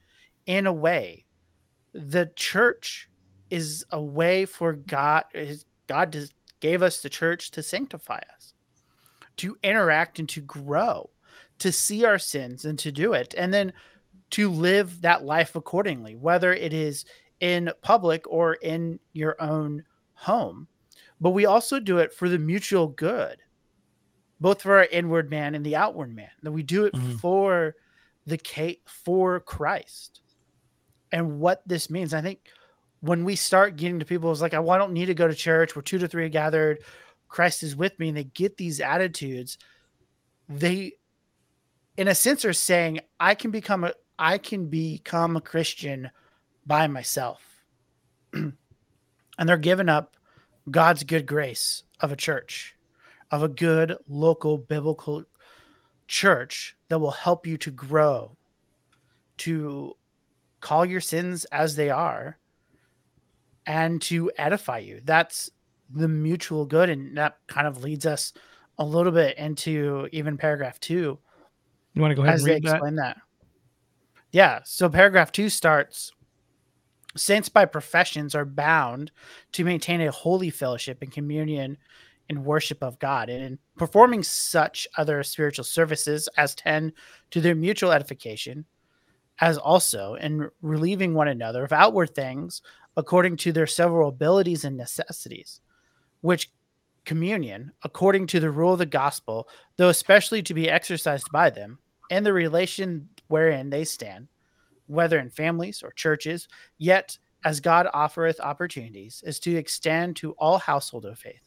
[0.45, 1.25] in a way.
[1.93, 3.09] The church
[3.49, 5.23] is a way for god
[5.87, 6.15] God
[6.59, 8.36] gave us the church to sanctify us,
[9.37, 11.09] to interact and to grow,
[11.59, 13.73] to see our sins and to do it, and then
[14.31, 17.05] to live that life accordingly, whether it is
[17.39, 20.67] in public or in your own home.
[21.19, 23.37] But we also do it for the mutual good,
[24.39, 26.29] both for our inward man and the outward man.
[26.43, 27.15] That we do it mm-hmm.
[27.15, 27.75] for
[28.25, 30.21] the for Christ.
[31.11, 32.39] And what this means, I think
[33.01, 35.35] when we start getting to people it's like oh, I don't need to go to
[35.35, 35.75] church.
[35.75, 36.79] We're two to three gathered.
[37.27, 39.57] Christ is with me, and they get these attitudes.
[40.49, 40.93] They,
[41.97, 46.09] in a sense, are saying I can become a I can become a Christian
[46.65, 47.41] by myself,
[48.33, 48.53] and
[49.37, 50.15] they're giving up
[50.69, 52.75] God's good grace of a church,
[53.31, 55.23] of a good local biblical
[56.07, 58.35] church that will help you to grow,
[59.37, 59.95] to
[60.61, 62.37] call your sins as they are
[63.65, 65.01] and to edify you.
[65.03, 65.51] That's
[65.93, 66.89] the mutual good.
[66.89, 68.33] And that kind of leads us
[68.77, 71.17] a little bit into even paragraph two.
[71.93, 72.75] You want to go ahead and read that?
[72.75, 73.17] explain that?
[74.31, 74.59] Yeah.
[74.63, 76.11] So paragraph two starts
[77.17, 79.11] Saints by professions are bound
[79.53, 81.77] to maintain a holy fellowship and communion
[82.29, 86.93] in worship of God and in performing such other spiritual services as tend
[87.31, 88.65] to their mutual edification,
[89.39, 92.61] as also in relieving one another of outward things
[92.97, 95.61] according to their several abilities and necessities,
[96.21, 96.51] which
[97.05, 101.79] communion, according to the rule of the gospel, though especially to be exercised by them,
[102.11, 104.27] and the relation wherein they stand,
[104.87, 110.57] whether in families or churches, yet as God offereth opportunities, is to extend to all
[110.57, 111.43] household of faith,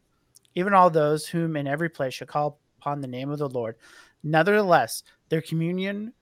[0.55, 3.77] even all those whom in every place shall call upon the name of the Lord.
[4.23, 6.13] Nevertheless, their communion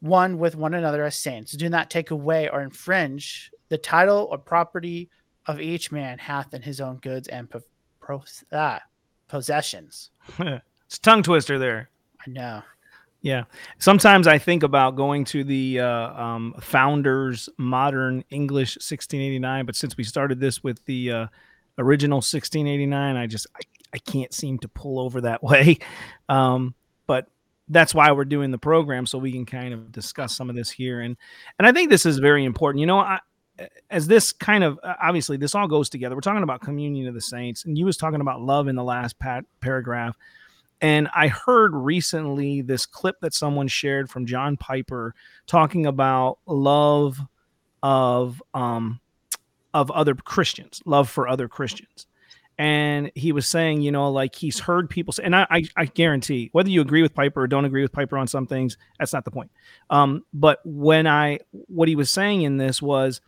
[0.00, 4.36] one with one another as saints do not take away or infringe the title or
[4.36, 5.08] property
[5.46, 7.60] of each man hath in his own goods and po-
[8.00, 8.80] pro- ah,
[9.28, 10.10] possessions.
[10.38, 11.90] it's tongue twister there.
[12.26, 12.62] I know.
[13.24, 13.44] Yeah.
[13.78, 19.96] Sometimes I think about going to the uh, um, Founders Modern English 1689, but since
[19.96, 21.26] we started this with the uh,
[21.78, 23.60] original 1689, I just I,
[23.94, 25.78] I can't seem to pull over that way.
[26.28, 26.74] Um,
[27.06, 27.26] but
[27.68, 30.70] that's why we're doing the program so we can kind of discuss some of this
[30.70, 31.16] here and
[31.58, 32.80] and I think this is very important.
[32.80, 33.20] You know, I,
[33.90, 36.14] as this kind of obviously this all goes together.
[36.14, 38.84] We're talking about communion of the saints, and you was talking about love in the
[38.84, 40.16] last pat- paragraph.
[40.80, 45.14] And I heard recently this clip that someone shared from John Piper
[45.46, 47.18] talking about love
[47.82, 49.00] of um
[49.72, 52.06] of other Christians, love for other Christians.
[52.56, 55.84] And he was saying, you know, like he's heard people say, and I, I, I
[55.86, 59.12] guarantee whether you agree with Piper or don't agree with Piper on some things, that's
[59.12, 59.50] not the point.
[59.90, 63.20] Um, but when I, what he was saying in this was,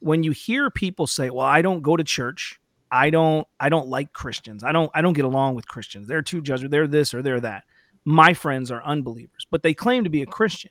[0.00, 2.60] when you hear people say, "Well, I don't go to church.
[2.90, 4.64] I don't I don't like Christians.
[4.64, 6.08] I don't I don't get along with Christians.
[6.08, 6.70] They're too judgmental.
[6.70, 7.64] They're this or they're that."
[8.04, 10.70] My friends are unbelievers, but they claim to be a Christian.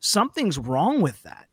[0.00, 1.48] Something's wrong with that.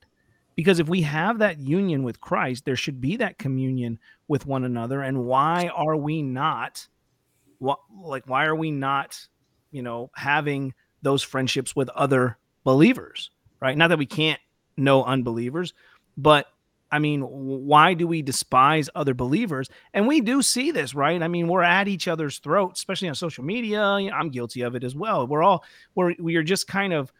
[0.56, 4.64] Because if we have that union with Christ, there should be that communion with one
[4.64, 5.02] another.
[5.02, 6.88] And why are we not
[7.60, 9.28] what like why are we not,
[9.72, 13.30] you know, having those friendships with other believers?
[13.60, 13.78] Right?
[13.78, 14.40] Not that we can't
[14.78, 15.74] know unbelievers,
[16.18, 16.48] but
[16.96, 19.68] I mean, why do we despise other believers?
[19.94, 21.22] And we do see this, right?
[21.22, 23.82] I mean, we're at each other's throats, especially on social media.
[23.82, 25.28] I'm guilty of it as well.
[25.28, 27.12] We're all we're we are just kind of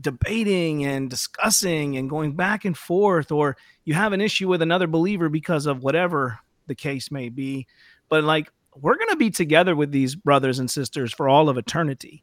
[0.00, 4.86] debating and discussing and going back and forth, or you have an issue with another
[4.86, 7.66] believer because of whatever the case may be.
[8.08, 12.22] But like, we're to be together with these brothers and sisters for all of eternity.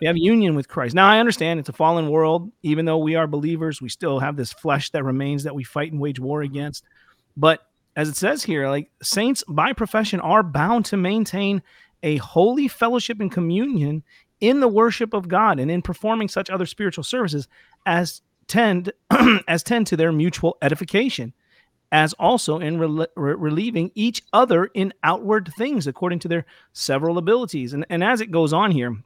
[0.00, 0.94] We have union with Christ.
[0.94, 2.50] Now I understand it's a fallen world.
[2.62, 5.92] Even though we are believers, we still have this flesh that remains that we fight
[5.92, 6.84] and wage war against.
[7.36, 11.62] But as it says here, like saints by profession are bound to maintain
[12.02, 14.02] a holy fellowship and communion
[14.40, 17.46] in the worship of God and in performing such other spiritual services
[17.84, 18.92] as tend
[19.48, 21.32] as tend to their mutual edification
[21.92, 27.74] as also in re- relieving each other in outward things according to their several abilities
[27.74, 28.96] and, and as it goes on here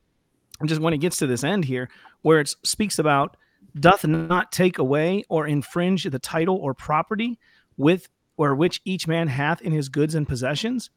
[0.67, 1.89] just when it gets to this end here,
[2.23, 3.37] where it speaks about
[3.79, 7.39] doth not take away or infringe the title or property
[7.77, 10.91] with or which each man hath in his goods and possessions.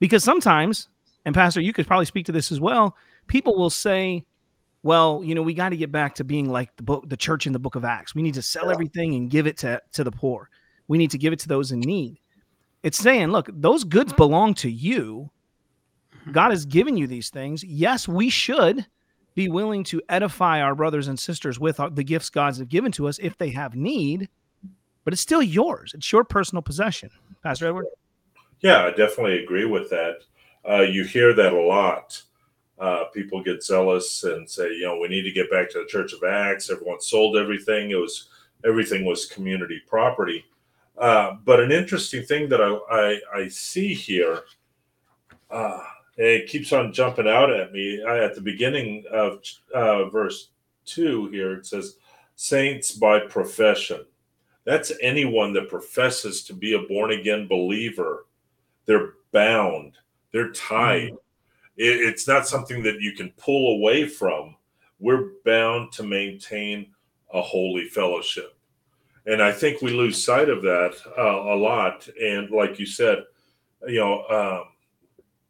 [0.00, 0.88] Because sometimes,
[1.24, 4.24] and Pastor, you could probably speak to this as well, people will say,
[4.82, 7.46] well, you know, we got to get back to being like the book, the church
[7.46, 8.14] in the book of Acts.
[8.14, 10.48] We need to sell everything and give it to, to the poor.
[10.86, 12.20] We need to give it to those in need.
[12.82, 15.30] It's saying, look, those goods belong to you.
[16.32, 17.64] God has given you these things.
[17.64, 18.86] Yes, we should
[19.34, 23.06] be willing to edify our brothers and sisters with the gifts God's have given to
[23.06, 24.28] us if they have need,
[25.04, 25.92] but it's still yours.
[25.94, 27.10] It's your personal possession.
[27.42, 27.86] Pastor Edward?
[28.60, 30.18] Yeah, I definitely agree with that.
[30.68, 32.20] Uh, you hear that a lot.
[32.78, 35.86] Uh, people get zealous and say, you know, we need to get back to the
[35.86, 36.70] Church of Acts.
[36.70, 37.90] Everyone sold everything.
[37.90, 38.28] It was
[38.64, 40.44] everything was community property.
[40.96, 44.40] Uh, but an interesting thing that I, I, I see here,
[45.50, 45.80] uh,
[46.18, 48.02] it keeps on jumping out at me.
[48.02, 49.40] I, at the beginning of
[49.72, 50.50] uh, verse
[50.84, 51.96] two here, it says,
[52.34, 54.04] "Saints by profession."
[54.64, 58.26] That's anyone that professes to be a born again believer.
[58.84, 59.94] They're bound.
[60.32, 61.12] They're tied.
[61.12, 61.18] Mm.
[61.76, 64.56] It, it's not something that you can pull away from.
[64.98, 66.92] We're bound to maintain
[67.32, 68.58] a holy fellowship,
[69.26, 72.08] and I think we lose sight of that uh, a lot.
[72.20, 73.22] And like you said,
[73.86, 74.24] you know.
[74.26, 74.67] Um,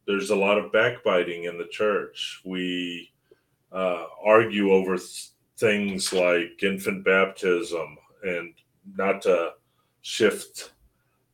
[0.09, 2.41] there's a lot of backbiting in the church.
[2.43, 3.11] We
[3.71, 5.27] uh, argue over th-
[5.59, 8.55] things like infant baptism, and
[8.97, 9.51] not to
[10.01, 10.71] shift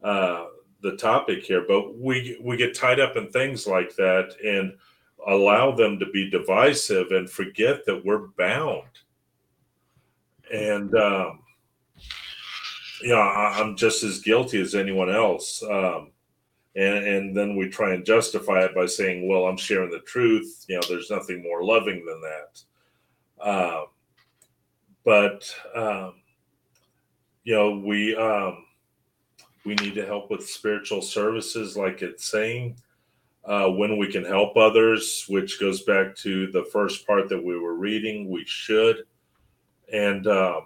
[0.03, 0.47] uh,
[0.81, 4.73] the topic here, but we we get tied up in things like that and
[5.25, 8.89] allow them to be divisive and forget that we're bound.
[10.53, 11.39] And um,
[13.01, 13.21] yeah,
[13.55, 15.63] I'm just as guilty as anyone else.
[15.63, 16.11] Um,
[16.75, 20.65] and, and then we try and justify it by saying, "Well, I'm sharing the truth."
[20.67, 22.61] You know, there's nothing more loving than that.
[23.49, 23.85] Um,
[25.03, 26.15] but um,
[27.43, 28.65] you know, we um,
[29.65, 32.77] we need to help with spiritual services, like it's saying.
[33.45, 37.57] Uh, when we can help others, which goes back to the first part that we
[37.59, 39.03] were reading, we should.
[39.93, 40.63] And um,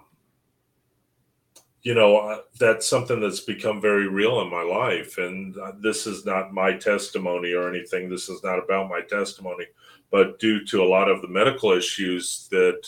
[1.82, 6.26] you know that's something that's become very real in my life and uh, this is
[6.26, 9.64] not my testimony or anything this is not about my testimony
[10.10, 12.82] but due to a lot of the medical issues that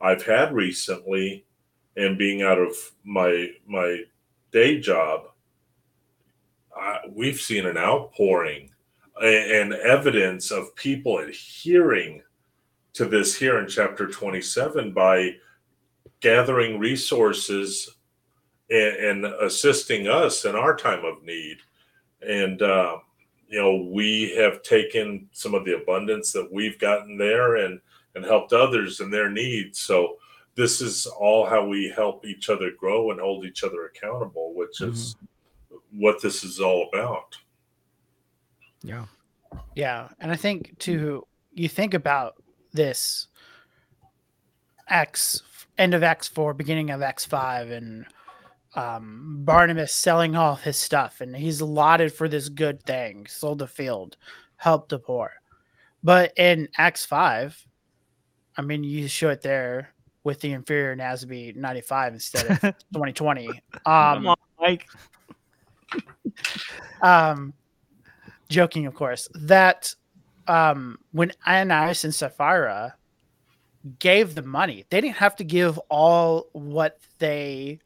[0.00, 1.44] i've had recently
[1.96, 2.74] and being out of
[3.04, 4.00] my my
[4.52, 5.22] day job
[6.78, 8.70] uh, we've seen an outpouring
[9.22, 12.22] and evidence of people adhering
[12.92, 15.34] to this here in chapter 27 by
[16.20, 17.95] gathering resources
[18.70, 21.58] and, and assisting us in our time of need.
[22.26, 22.98] And, uh,
[23.48, 27.80] you know, we have taken some of the abundance that we've gotten there and,
[28.14, 29.80] and helped others in their needs.
[29.80, 30.16] So,
[30.56, 34.78] this is all how we help each other grow and hold each other accountable, which
[34.80, 34.92] mm-hmm.
[34.92, 35.14] is
[35.92, 37.36] what this is all about.
[38.82, 39.04] Yeah.
[39.74, 40.08] Yeah.
[40.18, 42.42] And I think to you think about
[42.72, 43.28] this
[44.88, 45.42] Acts
[45.78, 48.06] end of Acts 4, beginning of Acts 5, and
[48.76, 53.66] um, Barnabas selling off his stuff, and he's lauded for this good thing, sold the
[53.66, 54.16] field,
[54.56, 55.32] helped the poor.
[56.04, 57.60] But in Acts five,
[58.56, 62.60] I mean, you show it there with the inferior NASB 95 instead of
[62.92, 63.48] 2020.
[63.86, 64.86] Um, on, Mike.
[67.00, 67.54] um,
[68.48, 69.28] joking, of course.
[69.34, 69.94] That
[70.48, 72.94] um, when Ananias and Sapphira
[73.98, 77.80] gave the money, they didn't have to give all what they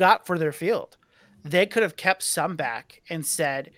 [0.00, 0.96] got for their field.
[1.44, 3.70] They could have kept some back and said,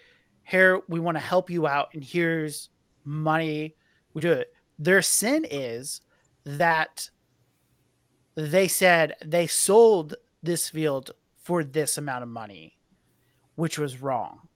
[0.45, 2.71] "Here, we want to help you out, and here's
[3.05, 3.77] money.
[4.15, 6.01] We do it." Their sin is
[6.45, 7.11] that
[8.35, 12.79] they said they sold this field for this amount of money,
[13.57, 14.49] which was wrong.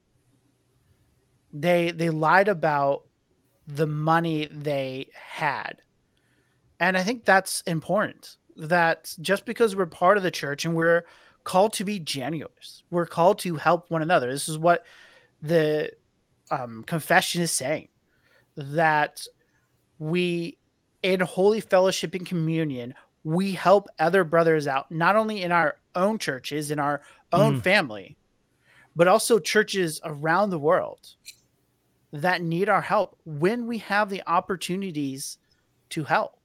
[1.52, 3.02] They they lied about
[3.66, 5.82] the money they had.
[6.78, 11.02] And I think that's important that just because we're part of the church and we're
[11.46, 14.30] called to be generous, we're called to help one another.
[14.30, 14.84] This is what
[15.40, 15.92] the
[16.50, 17.88] um, confession is saying
[18.56, 19.24] that
[20.00, 20.58] we,
[21.04, 26.18] in holy fellowship and communion, we help other brothers out, not only in our own
[26.18, 27.00] churches, in our
[27.32, 27.62] own mm.
[27.62, 28.16] family,
[28.96, 31.14] but also churches around the world
[32.12, 35.38] that need our help when we have the opportunities
[35.90, 36.40] to help.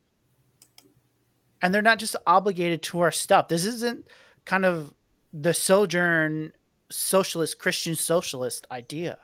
[1.59, 3.47] And they're not just obligated to our stuff.
[3.47, 4.05] This isn't
[4.45, 4.93] kind of
[5.33, 6.51] the sojourn
[6.89, 9.17] socialist Christian socialist idea.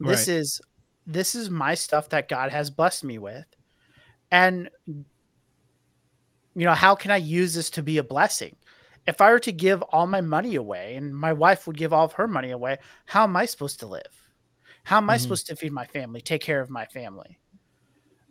[0.00, 0.36] This right.
[0.36, 0.60] is
[1.06, 3.44] this is my stuff that God has blessed me with.
[4.30, 8.56] And you know, how can I use this to be a blessing?
[9.06, 12.06] If I were to give all my money away and my wife would give all
[12.06, 14.22] of her money away, how am I supposed to live?
[14.84, 15.22] How am I mm-hmm.
[15.22, 17.38] supposed to feed my family, take care of my family?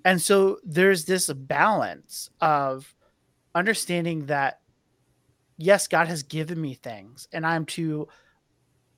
[0.05, 2.93] And so there's this balance of
[3.55, 4.59] understanding that,
[5.58, 8.08] yes, God has given me things and I'm to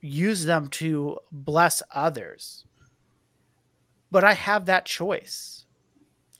[0.01, 2.66] use them to bless others.
[4.12, 5.66] But I have that choice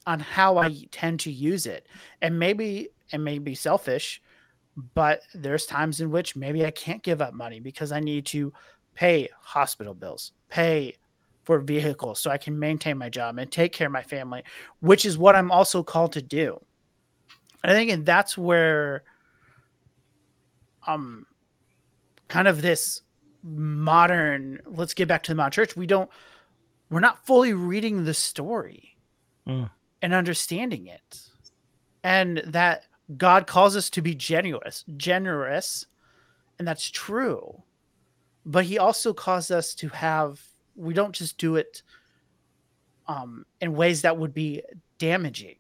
[0.06, 1.88] on how I tend to use it.
[2.22, 4.22] And maybe it may be selfish,
[4.94, 8.54] but there's times in which maybe I can't give up money because I need to
[8.94, 10.96] pay hospital bills, pay
[11.44, 14.44] for vehicles so I can maintain my job and take care of my family,
[14.80, 16.60] which is what I'm also called to do.
[17.64, 19.04] I think and that's where
[20.88, 21.26] um
[22.28, 23.02] kind of this
[23.44, 25.76] modern let's get back to the modern church.
[25.76, 26.10] We don't
[26.90, 28.98] we're not fully reading the story
[29.48, 29.70] mm.
[30.02, 31.20] and understanding it.
[32.04, 32.86] And that
[33.18, 35.86] God calls us to be generous, generous,
[36.60, 37.64] and that's true.
[38.46, 40.42] But he also calls us to have
[40.76, 41.82] we don't just do it
[43.08, 44.62] um, in ways that would be
[44.98, 45.56] damaging,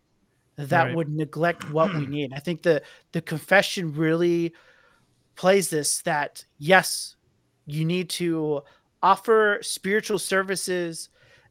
[0.57, 0.95] that right.
[0.95, 2.33] would neglect what we need.
[2.33, 4.53] I think the the confession really
[5.35, 7.15] plays this that yes,
[7.65, 8.61] you need to
[9.01, 11.09] offer spiritual services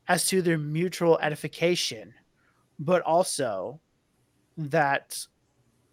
[0.09, 2.14] as to their mutual edification,
[2.78, 3.80] but also
[4.57, 5.26] that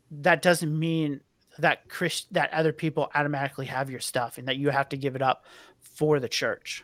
[0.10, 1.22] that doesn't mean
[1.60, 5.16] that Christ that other people automatically have your stuff and that you have to give
[5.16, 5.46] it up
[5.80, 6.84] for the church.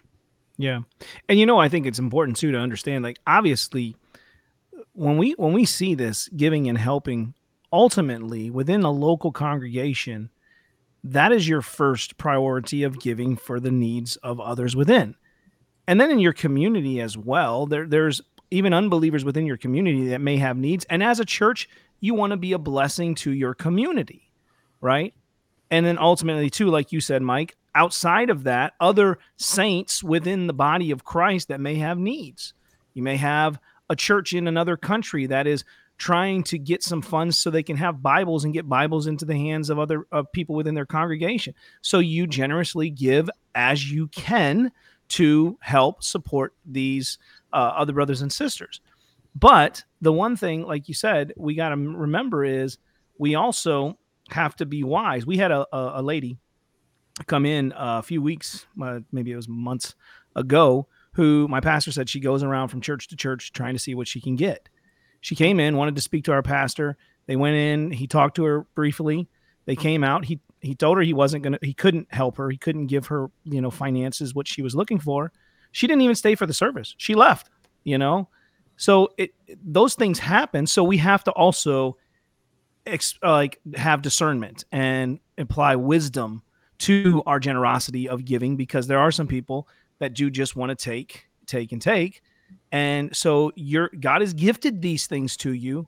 [0.57, 0.81] Yeah.
[1.29, 3.95] And you know, I think it's important too to understand like obviously
[4.93, 7.33] when we when we see this giving and helping
[7.71, 10.29] ultimately within a local congregation
[11.13, 15.15] that is your first priority of giving for the needs of others within.
[15.87, 20.21] And then in your community as well, there there's even unbelievers within your community that
[20.21, 21.67] may have needs and as a church
[21.99, 24.31] you want to be a blessing to your community,
[24.79, 25.13] right?
[25.69, 30.53] And then ultimately too like you said Mike, outside of that, other saints within the
[30.53, 32.53] body of Christ that may have needs.
[32.93, 35.63] You may have a church in another country that is
[35.97, 39.35] trying to get some funds so they can have Bibles and get Bibles into the
[39.35, 41.53] hands of other of people within their congregation.
[41.81, 44.71] So you generously give as you can
[45.09, 47.17] to help support these
[47.53, 48.81] uh, other brothers and sisters.
[49.35, 52.77] But the one thing, like you said, we got to remember is
[53.17, 53.97] we also
[54.29, 55.25] have to be wise.
[55.25, 56.37] We had a, a, a lady
[57.25, 59.95] come in a few weeks, uh, maybe it was months
[60.35, 63.95] ago, who my pastor said she goes around from church to church trying to see
[63.95, 64.69] what she can get.
[65.21, 66.97] She came in, wanted to speak to our pastor.
[67.25, 69.27] They went in, he talked to her briefly.
[69.65, 70.25] They came out.
[70.25, 72.49] He he told her he wasn't gonna he couldn't help her.
[72.49, 75.31] He couldn't give her, you know, finances what she was looking for.
[75.71, 76.95] She didn't even stay for the service.
[76.97, 77.49] She left,
[77.83, 78.29] you know.
[78.77, 80.65] So it those things happen.
[80.67, 81.97] So we have to also
[82.85, 86.41] ex, uh, like have discernment and apply wisdom
[86.79, 89.67] to our generosity of giving because there are some people
[89.99, 92.21] that do just want to take, take, and take.
[92.71, 95.87] And so your God has gifted these things to you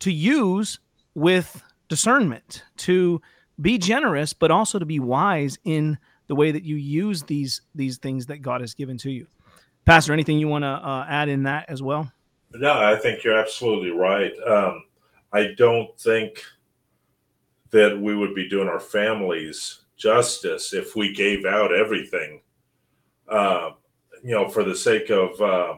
[0.00, 0.78] to use
[1.14, 3.20] with discernment, to
[3.60, 7.98] be generous, but also to be wise in the way that you use these these
[7.98, 9.26] things that God has given to you.
[9.84, 12.10] Pastor, anything you want to uh, add in that as well?
[12.52, 14.32] No, I think you're absolutely right.
[14.46, 14.84] Um,
[15.32, 16.42] I don't think
[17.70, 22.40] that we would be doing our families justice if we gave out everything,
[23.28, 23.70] uh,
[24.24, 25.74] you know, for the sake of uh,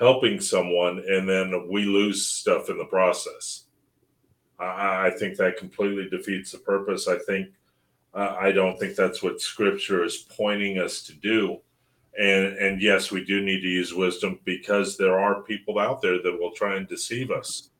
[0.00, 3.66] helping someone, and then we lose stuff in the process.
[4.58, 7.06] I, I think that completely defeats the purpose.
[7.06, 7.50] I think
[8.12, 11.60] uh, I don't think that's what Scripture is pointing us to do.
[12.18, 16.20] And and yes, we do need to use wisdom because there are people out there
[16.20, 17.70] that will try and deceive us.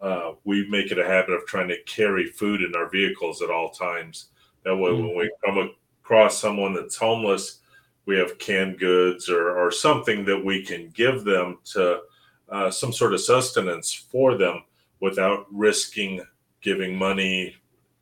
[0.00, 3.50] Uh, we make it a habit of trying to carry food in our vehicles at
[3.50, 4.30] all times.
[4.64, 5.08] That way, mm-hmm.
[5.08, 5.70] when we come
[6.02, 7.58] across someone that's homeless,
[8.06, 12.00] we have canned goods or, or something that we can give them to
[12.48, 14.64] uh, some sort of sustenance for them
[15.00, 16.20] without risking
[16.60, 17.56] giving money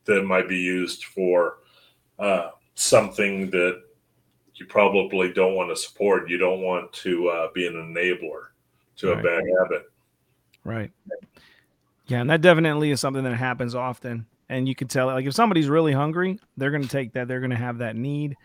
[0.04, 1.58] that might be used for
[2.18, 3.82] uh, something that
[4.54, 6.28] you probably don't want to support.
[6.28, 8.46] You don't want to uh, be an enabler
[8.96, 9.20] to right.
[9.20, 9.92] a bad habit.
[10.64, 10.90] Right.
[12.08, 14.26] Yeah, and that definitely is something that happens often.
[14.48, 17.28] And you can tell, like, if somebody's really hungry, they're going to take that.
[17.28, 18.36] They're going to have that need.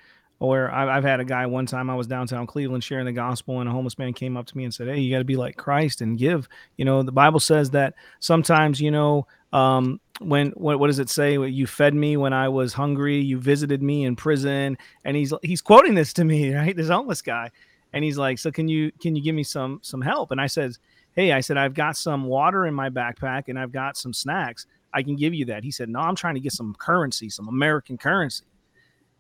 [0.44, 3.70] Or I've had a guy one time I was downtown Cleveland sharing the gospel, and
[3.70, 5.56] a homeless man came up to me and said, "Hey, you got to be like
[5.56, 10.82] Christ and give." You know, the Bible says that sometimes, you know, um, when what,
[10.82, 11.40] what does it say?
[11.40, 13.22] You fed me when I was hungry.
[13.22, 16.76] You visited me in prison, and he's he's quoting this to me, right?
[16.76, 17.50] This homeless guy,
[17.94, 20.48] and he's like, "So can you can you give me some some help?" And I
[20.48, 20.74] said,
[21.14, 24.68] "Hey, I said I've got some water in my backpack, and I've got some snacks.
[24.94, 27.48] I can give you that." He said, "No, I'm trying to get some currency, some
[27.48, 28.44] American currency."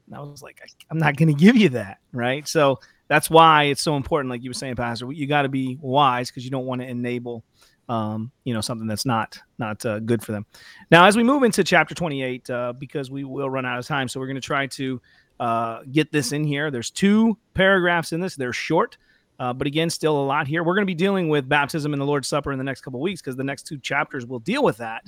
[0.07, 1.99] And I was like, I'm not going to give you that.
[2.11, 2.47] Right.
[2.47, 4.29] So that's why it's so important.
[4.29, 6.87] Like you were saying, Pastor, you got to be wise because you don't want to
[6.87, 7.43] enable,
[7.89, 10.45] um, you know, something that's not not uh, good for them.
[10.89, 14.07] Now, as we move into chapter 28, uh, because we will run out of time,
[14.07, 15.01] so we're going to try to
[15.39, 16.71] uh, get this in here.
[16.71, 18.35] There's two paragraphs in this.
[18.35, 18.97] They're short,
[19.39, 20.63] uh, but again, still a lot here.
[20.63, 22.99] We're going to be dealing with baptism and the Lord's Supper in the next couple
[23.01, 25.03] weeks because the next two chapters will deal with that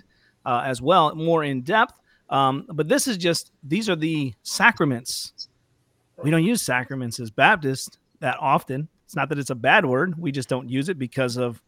[0.46, 1.94] uh, as well, more in depth.
[2.30, 5.48] Um, but this is just these are the sacraments.
[6.24, 8.88] We don't use sacraments as Baptists that often.
[9.06, 10.18] It's not that it's a bad word.
[10.18, 11.62] We just don't use it because of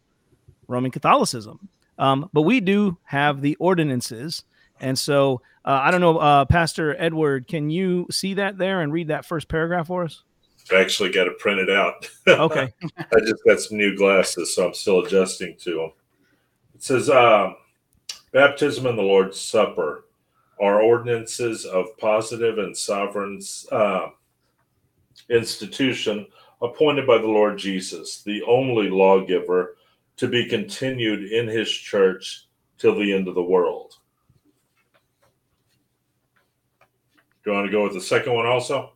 [0.66, 1.68] Roman Catholicism.
[1.98, 4.44] Um, but we do have the ordinances.
[4.80, 8.90] And so uh, I don't know, uh, Pastor Edward, can you see that there and
[8.90, 10.22] read that first paragraph for us?
[10.72, 12.10] I actually got to print it printed out.
[12.40, 12.72] Okay.
[12.98, 15.92] I just got some new glasses, so I'm still adjusting to them.
[16.74, 17.52] It says, uh,
[18.32, 20.06] Baptism and the Lord's Supper
[20.60, 23.40] are ordinances of positive and sovereign
[23.70, 24.08] uh,
[25.30, 26.26] institution
[26.62, 29.76] appointed by the Lord Jesus, the only lawgiver,
[30.16, 33.94] to be continued in his church till the end of the world.
[37.44, 38.92] Do you want to go with the second one also?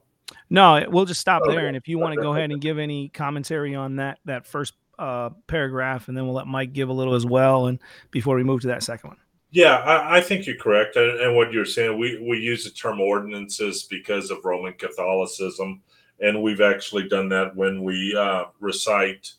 [0.50, 1.68] No, we'll just stop there.
[1.68, 4.74] And if you want to go ahead and give any commentary on that that first
[4.98, 7.78] uh, paragraph, and then we'll let Mike give a little as well, and
[8.10, 9.16] before we move to that second one.
[9.52, 10.96] Yeah, I, I, think you're correct.
[10.96, 15.82] And, and, what you're saying, we, we use the term ordinances because of Roman Catholicism.
[16.20, 19.30] And we've actually done that when we uh, recite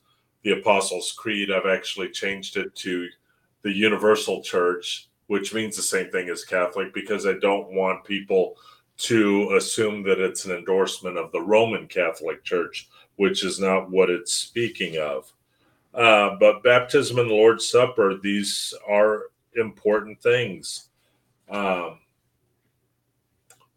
[0.43, 1.49] the Apostles' Creed.
[1.51, 3.07] I've actually changed it to
[3.63, 8.57] the Universal Church, which means the same thing as Catholic, because I don't want people
[8.97, 14.11] to assume that it's an endorsement of the Roman Catholic Church, which is not what
[14.11, 15.31] it's speaking of.
[15.93, 19.23] Uh, but baptism and Lord's Supper, these are
[19.55, 20.89] important things.
[21.49, 21.99] Um,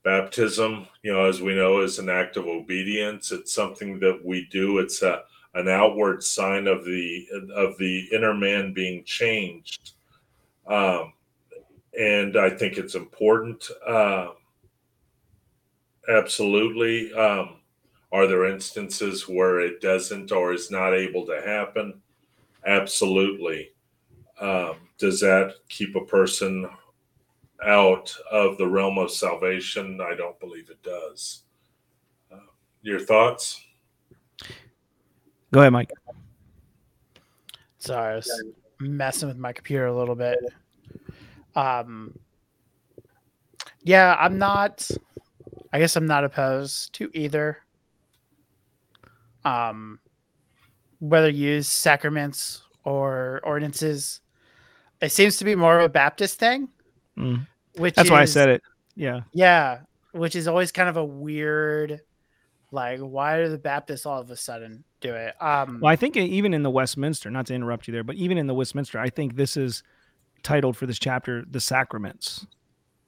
[0.04, 3.32] baptism, you know, as we know, is an act of obedience.
[3.32, 4.78] It's something that we do.
[4.78, 5.22] It's a
[5.54, 9.92] an outward sign of the of the inner man being changed,
[10.66, 11.12] um,
[11.98, 13.68] and I think it's important.
[13.86, 14.28] Uh,
[16.08, 17.12] absolutely.
[17.14, 17.56] Um,
[18.12, 22.00] are there instances where it doesn't or is not able to happen?
[22.64, 23.70] Absolutely.
[24.40, 26.68] Um, does that keep a person
[27.64, 30.00] out of the realm of salvation?
[30.00, 31.44] I don't believe it does.
[32.30, 32.38] Uh,
[32.82, 33.62] your thoughts?
[35.52, 35.90] Go ahead, Mike.
[37.78, 38.44] Sorry, I was
[38.80, 40.38] messing with my computer a little bit.
[41.54, 42.18] Um,
[43.82, 44.88] yeah, I'm not.
[45.72, 47.58] I guess I'm not opposed to either.
[49.44, 50.00] Um,
[50.98, 54.20] whether you use sacraments or ordinances,
[55.00, 56.68] it seems to be more of a Baptist thing.
[57.16, 57.46] Mm.
[57.76, 58.62] Which That's why I said it.
[58.94, 59.20] Yeah.
[59.32, 59.80] Yeah,
[60.12, 62.00] which is always kind of a weird,
[62.70, 65.34] like, why do the Baptists all of a sudden do it?
[65.42, 68.38] Um, Well, I think even in the Westminster, not to interrupt you there, but even
[68.38, 69.82] in the Westminster, I think this is
[70.42, 72.46] titled for this chapter "The Sacraments."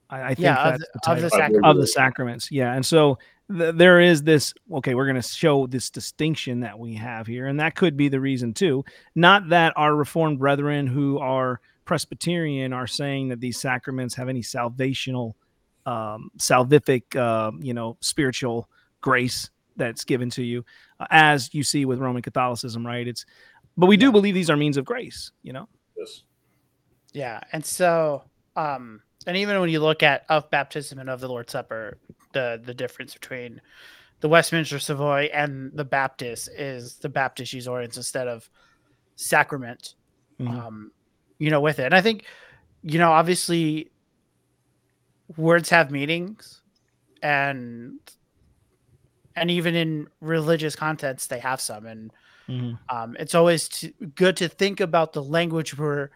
[0.09, 1.65] I, I think yeah, of that's the, the of the title.
[1.65, 2.51] of the sacraments.
[2.51, 3.19] Yeah, and so
[3.55, 4.53] th- there is this.
[4.71, 8.09] Okay, we're going to show this distinction that we have here, and that could be
[8.09, 8.83] the reason too.
[9.15, 14.43] Not that our Reformed brethren who are Presbyterian are saying that these sacraments have any
[14.43, 15.33] salvational,
[15.87, 18.69] um, salvific, uh, you know, spiritual
[19.01, 20.63] grace that's given to you,
[20.99, 23.07] uh, as you see with Roman Catholicism, right?
[23.07, 23.25] It's,
[23.75, 24.11] but we do Yeah.
[24.11, 25.31] believe these are means of grace.
[25.41, 25.67] You know.
[25.97, 26.21] Yes.
[27.11, 28.21] Yeah, and so,
[28.55, 31.97] um, and even when you look at of baptism and of the Lord's Supper,
[32.33, 33.59] the the difference between
[34.19, 38.47] the Westminster Savoy and the Baptist is the Baptist use ordinance instead of
[39.15, 39.95] sacrament.
[40.39, 40.49] Mhm.
[40.51, 40.91] Um,
[41.39, 42.25] you know, with it, and I think,
[42.83, 43.91] you know, obviously,
[45.37, 46.61] words have meanings,
[47.23, 47.99] and
[49.35, 52.11] and even in religious contexts, they have some, and
[52.49, 52.77] Mhm.
[52.89, 56.09] um, it's always to, good to think about the language we're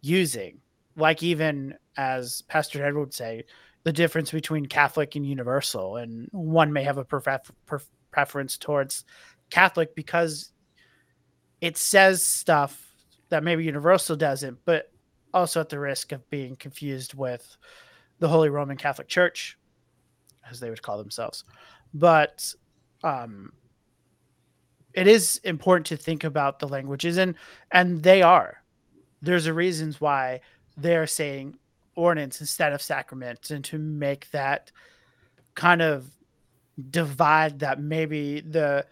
[0.00, 0.60] using.
[0.96, 3.44] Like even as Pastor Ed would say,
[3.84, 9.04] the difference between Catholic and universal, and one may have a pref- pref- preference towards
[9.50, 10.50] Catholic because
[11.60, 12.83] it says stuff
[13.34, 14.92] that maybe universal doesn't, but
[15.32, 17.56] also at the risk of being confused with
[18.20, 19.58] the Holy Roman Catholic Church,
[20.48, 21.42] as they would call themselves.
[21.92, 22.54] But
[23.02, 23.52] um,
[24.92, 27.34] it is important to think about the languages and
[27.72, 28.62] and they are
[29.20, 30.40] there's a reasons why
[30.76, 31.58] they're saying
[31.96, 34.70] ordinance instead of sacrament and to make that
[35.56, 36.06] kind of
[36.90, 38.86] divide that maybe the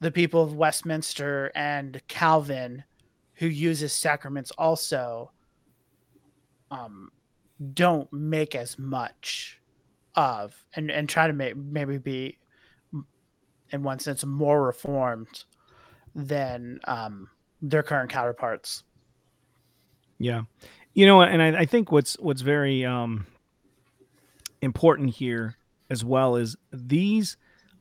[0.00, 2.84] the people of Westminster and Calvin
[3.36, 5.30] who uses sacraments also
[6.70, 7.10] um
[7.72, 9.60] don't make as much
[10.14, 12.38] of and and try to make maybe be
[13.70, 15.44] in one sense more reformed
[16.14, 17.28] than um,
[17.60, 18.82] their current counterparts.
[20.18, 20.42] Yeah,
[20.94, 23.26] you know, and I, I think what's what's very um,
[24.62, 25.56] important here
[25.90, 27.36] as well is these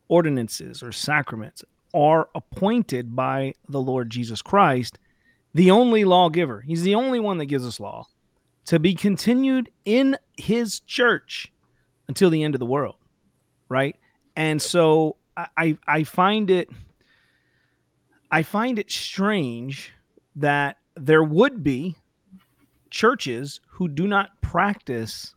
[0.08, 5.00] ordinances or sacraments are appointed by the Lord Jesus Christ,
[5.56, 6.62] the only lawgiver.
[6.62, 8.08] He's the only one that gives us law
[8.66, 11.52] to be continued in His church
[12.10, 12.98] until the end of the world,
[13.70, 13.96] right?
[14.36, 16.70] And so I I, find it
[18.30, 19.94] I find it strange
[20.36, 21.96] that there would be
[22.90, 25.36] churches who do not practice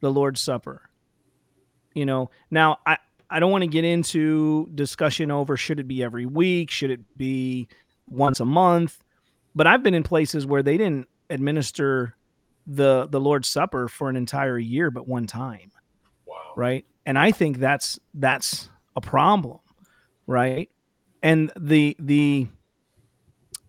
[0.00, 0.82] the Lord's Supper.
[1.94, 2.98] You know, now I,
[3.30, 7.16] I don't want to get into discussion over should it be every week, should it
[7.16, 7.68] be
[8.08, 9.03] once a month,
[9.54, 12.16] but I've been in places where they didn't administer
[12.66, 15.70] the the Lord's Supper for an entire year but one time,
[16.26, 16.52] Wow.
[16.56, 16.84] right?
[17.06, 19.58] And I think that's that's a problem,
[20.26, 20.70] right?
[21.22, 22.48] And the the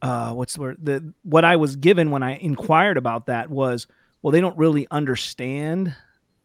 [0.02, 0.78] uh, what's the word?
[0.82, 3.88] The what I was given when I inquired about that was,
[4.22, 5.96] well, they don't really understand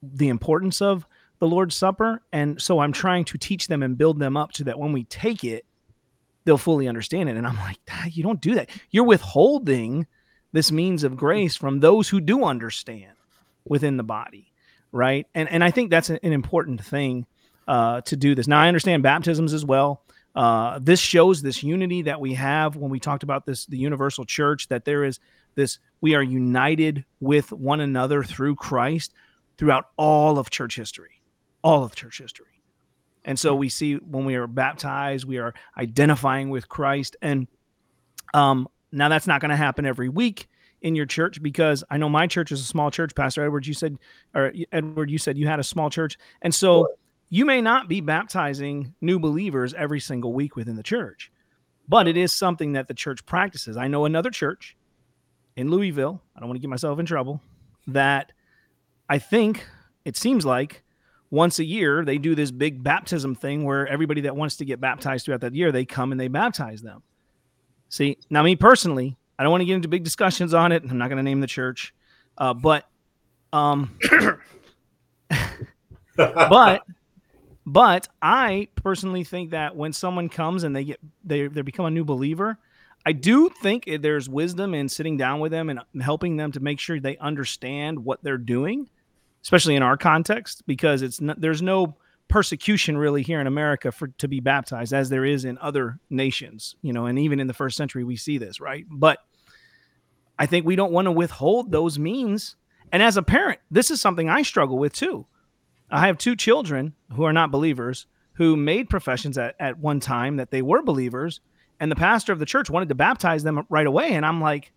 [0.03, 1.07] the importance of
[1.41, 4.65] the Lord's Supper, and so I'm trying to teach them and build them up so
[4.65, 5.65] that when we take it,
[6.45, 7.37] they'll fully understand it.
[7.37, 8.71] And I'm like, "Ah, you don't do that.
[8.91, 10.07] You're withholding
[10.53, 13.13] this means of grace from those who do understand
[13.65, 14.53] within the body,
[14.93, 15.27] right?
[15.35, 17.27] And and I think that's an, an important thing
[17.69, 18.49] uh, to do this.
[18.49, 20.03] Now I understand baptisms as well.
[20.35, 24.25] Uh, this shows this unity that we have when we talked about this, the universal
[24.25, 25.19] church, that there is
[25.57, 29.13] this, we are united with one another through Christ
[29.59, 31.21] throughout all of church history,
[31.63, 32.60] all of church history.
[33.25, 37.17] And so we see when we are baptized, we are identifying with Christ.
[37.21, 37.47] And
[38.33, 40.49] um, now that's not going to happen every week
[40.83, 43.15] in your church because I know my church is a small church.
[43.15, 43.99] Pastor Edward, you said,
[44.35, 46.17] or Edward, you said you had a small church.
[46.43, 46.89] And so
[47.29, 51.31] you may not be baptizing new believers every single week within the church,
[51.89, 53.77] but it is something that the church practices.
[53.77, 54.77] I know another church
[55.57, 57.41] in Louisville, I don't want to get myself in trouble,
[57.87, 58.33] that
[59.09, 59.67] I think
[60.05, 60.83] it seems like
[61.31, 64.81] once a year they do this big baptism thing where everybody that wants to get
[64.81, 67.03] baptized throughout that year, they come and they baptize them.
[67.89, 70.83] See, now me personally, I don't want to get into big discussions on it.
[70.83, 71.95] I'm not going to name the church,
[72.39, 72.87] uh, but
[73.53, 73.99] Um,
[76.17, 76.83] but
[77.67, 81.91] but I personally think that when someone comes and they get they they become a
[81.91, 82.59] new believer,
[83.05, 86.79] I do think there's wisdom in sitting down with them and helping them to make
[86.79, 88.89] sure they understand what they're doing,
[89.43, 91.97] especially in our context, because it's not, there's no
[92.29, 96.77] persecution really here in America for to be baptized as there is in other nations,
[96.83, 98.85] you know, and even in the first century we see this, right?
[98.89, 99.19] But
[100.39, 102.57] I think we don't want to withhold those means.
[102.93, 105.27] And as a parent, this is something I struggle with too.
[105.91, 110.37] I have two children who are not believers who made professions at, at one time
[110.37, 111.41] that they were believers,
[111.79, 114.15] and the pastor of the church wanted to baptize them right away.
[114.15, 114.73] And I'm like,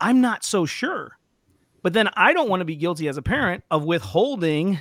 [0.00, 1.16] I'm not so sure.
[1.86, 4.80] But then I don't want to be guilty as a parent of withholding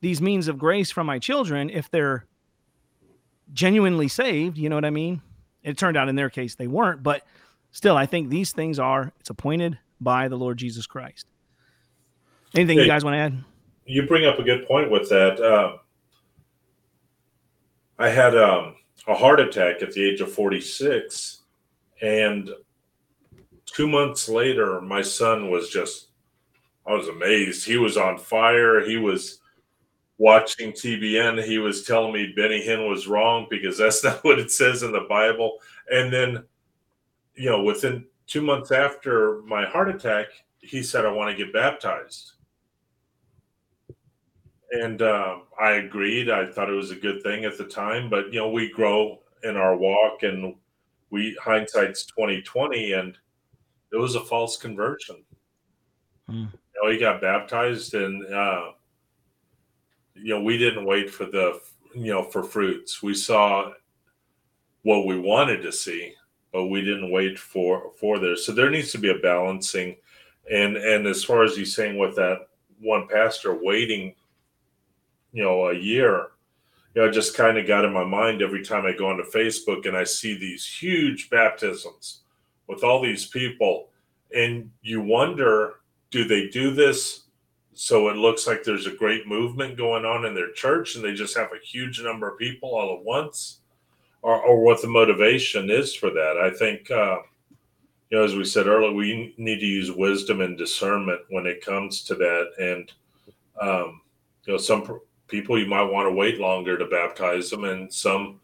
[0.00, 2.26] these means of grace from my children if they're
[3.52, 4.58] genuinely saved.
[4.58, 5.22] You know what I mean?
[5.62, 7.22] It turned out in their case they weren't, but
[7.70, 11.28] still, I think these things are, it's appointed by the Lord Jesus Christ.
[12.56, 13.44] Anything hey, you guys want to add?
[13.84, 15.40] You bring up a good point with that.
[15.40, 15.76] Uh,
[18.00, 18.74] I had um,
[19.06, 21.42] a heart attack at the age of 46,
[22.02, 22.50] and
[23.64, 26.05] two months later, my son was just,
[26.86, 27.66] I was amazed.
[27.66, 28.84] He was on fire.
[28.84, 29.40] He was
[30.18, 34.50] watching TBN, he was telling me Benny Hinn was wrong because that's not what it
[34.50, 35.58] says in the Bible.
[35.90, 36.44] And then,
[37.34, 40.26] you know, within two months after my heart attack,
[40.58, 42.32] he said, I want to get baptized.
[44.72, 46.28] And uh, I agreed.
[46.28, 49.20] I thought it was a good thing at the time, but you know, we grow
[49.44, 50.56] in our walk, and
[51.10, 53.16] we hindsight's twenty twenty, and
[53.92, 55.22] it was a false conversion.
[56.28, 56.48] Mm.
[56.82, 58.72] Know, he got baptized, and uh,
[60.14, 61.60] you know, we didn't wait for the,
[61.94, 63.02] you know, for fruits.
[63.02, 63.72] We saw
[64.82, 66.14] what we wanted to see,
[66.52, 68.36] but we didn't wait for for there.
[68.36, 69.96] So there needs to be a balancing.
[70.52, 72.48] And and as far as you saying with that
[72.80, 74.14] one pastor waiting,
[75.32, 76.28] you know, a year,
[76.94, 79.86] you know, just kind of got in my mind every time I go onto Facebook
[79.86, 82.20] and I see these huge baptisms
[82.68, 83.88] with all these people,
[84.34, 87.24] and you wonder, do they do this
[87.74, 91.12] so it looks like there's a great movement going on in their church and they
[91.12, 93.60] just have a huge number of people all at once?
[94.22, 96.38] Or, or what the motivation is for that?
[96.38, 97.18] I think uh,
[98.10, 101.64] you know as we said earlier we need to use wisdom and discernment when it
[101.64, 102.50] comes to that.
[102.58, 102.92] And
[103.60, 104.00] um,
[104.46, 108.40] you know some people you might want to wait longer to baptize them and some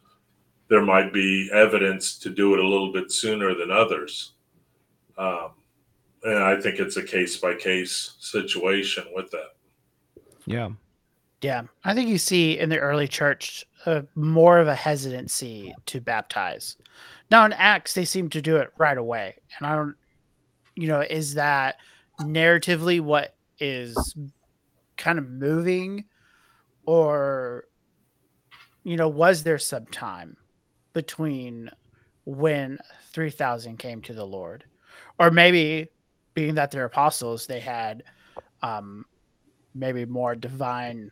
[0.68, 4.32] there might be evidence to do it a little bit sooner than others.
[5.18, 5.50] Um,
[6.24, 9.56] and I think it's a case by case situation with that.
[10.46, 10.70] Yeah.
[11.40, 11.62] Yeah.
[11.84, 16.76] I think you see in the early church uh, more of a hesitancy to baptize.
[17.30, 19.34] Now in Acts, they seem to do it right away.
[19.58, 19.96] And I don't,
[20.76, 21.76] you know, is that
[22.20, 24.14] narratively what is
[24.96, 26.04] kind of moving
[26.86, 27.64] or,
[28.84, 30.36] you know, was there some time
[30.92, 31.70] between
[32.24, 32.78] when
[33.12, 34.64] 3,000 came to the Lord?
[35.18, 35.88] Or maybe
[36.34, 38.04] being that they're apostles, they had
[38.62, 39.04] um,
[39.74, 41.10] maybe more divine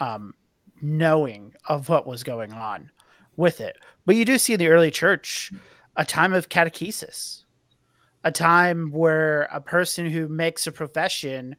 [0.00, 0.34] um,
[0.80, 2.90] knowing of what was going on
[3.36, 3.76] with it.
[4.04, 5.52] But you do see in the early church
[5.96, 7.44] a time of catechesis,
[8.24, 11.56] a time where a person who makes a profession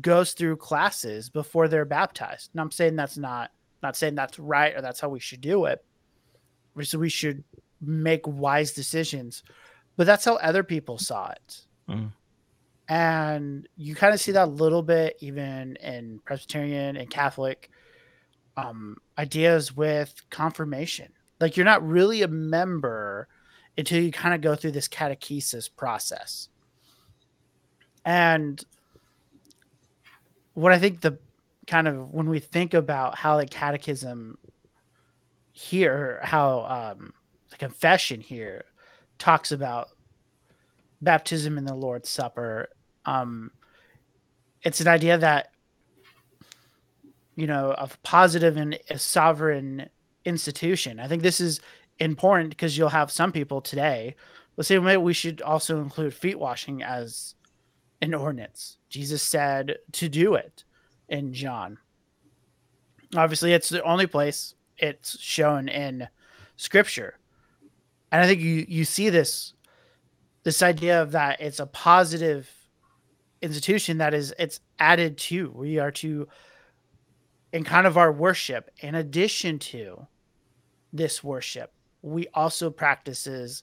[0.00, 2.50] goes through classes before they're baptized.
[2.52, 3.50] And I'm saying that's not
[3.82, 5.84] not saying that's right or that's how we should do it.
[6.82, 7.42] So we should
[7.80, 9.42] make wise decisions
[9.96, 11.60] but that's how other people saw it.
[11.88, 12.12] Mm.
[12.88, 17.70] And you kind of see that a little bit even in Presbyterian and Catholic
[18.56, 21.12] um, ideas with confirmation.
[21.40, 23.28] Like you're not really a member
[23.78, 26.48] until you kind of go through this catechesis process.
[28.04, 28.62] And
[30.54, 31.18] what I think the
[31.66, 34.36] kind of when we think about how the catechism
[35.52, 37.12] here, how um,
[37.50, 38.64] the confession here
[39.20, 39.90] talks about
[41.00, 42.70] baptism in the Lord's Supper.
[43.04, 43.52] Um,
[44.62, 45.52] it's an idea that
[47.36, 49.88] you know of positive and a sovereign
[50.24, 50.98] institution.
[50.98, 51.60] I think this is
[52.00, 54.16] important because you'll have some people today.
[54.56, 57.34] The same way we should also include feet washing as
[58.02, 58.78] an ordinance.
[58.88, 60.64] Jesus said to do it
[61.08, 61.78] in John.
[63.16, 66.08] Obviously, it's the only place it's shown in
[66.56, 67.19] Scripture
[68.12, 69.54] and I think you you see this
[70.42, 72.50] this idea of that it's a positive
[73.42, 75.50] institution that is it's added to.
[75.54, 76.28] We are to
[77.52, 80.06] in kind of our worship, in addition to
[80.92, 83.62] this worship, we also practices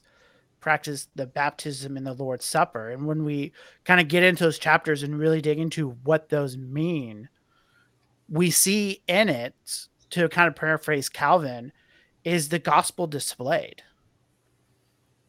[0.60, 2.90] practice the baptism in the Lord's Supper.
[2.90, 3.52] And when we
[3.84, 7.28] kind of get into those chapters and really dig into what those mean,
[8.28, 9.54] we see in it,
[10.10, 11.72] to kind of paraphrase Calvin,
[12.24, 13.82] is the gospel displayed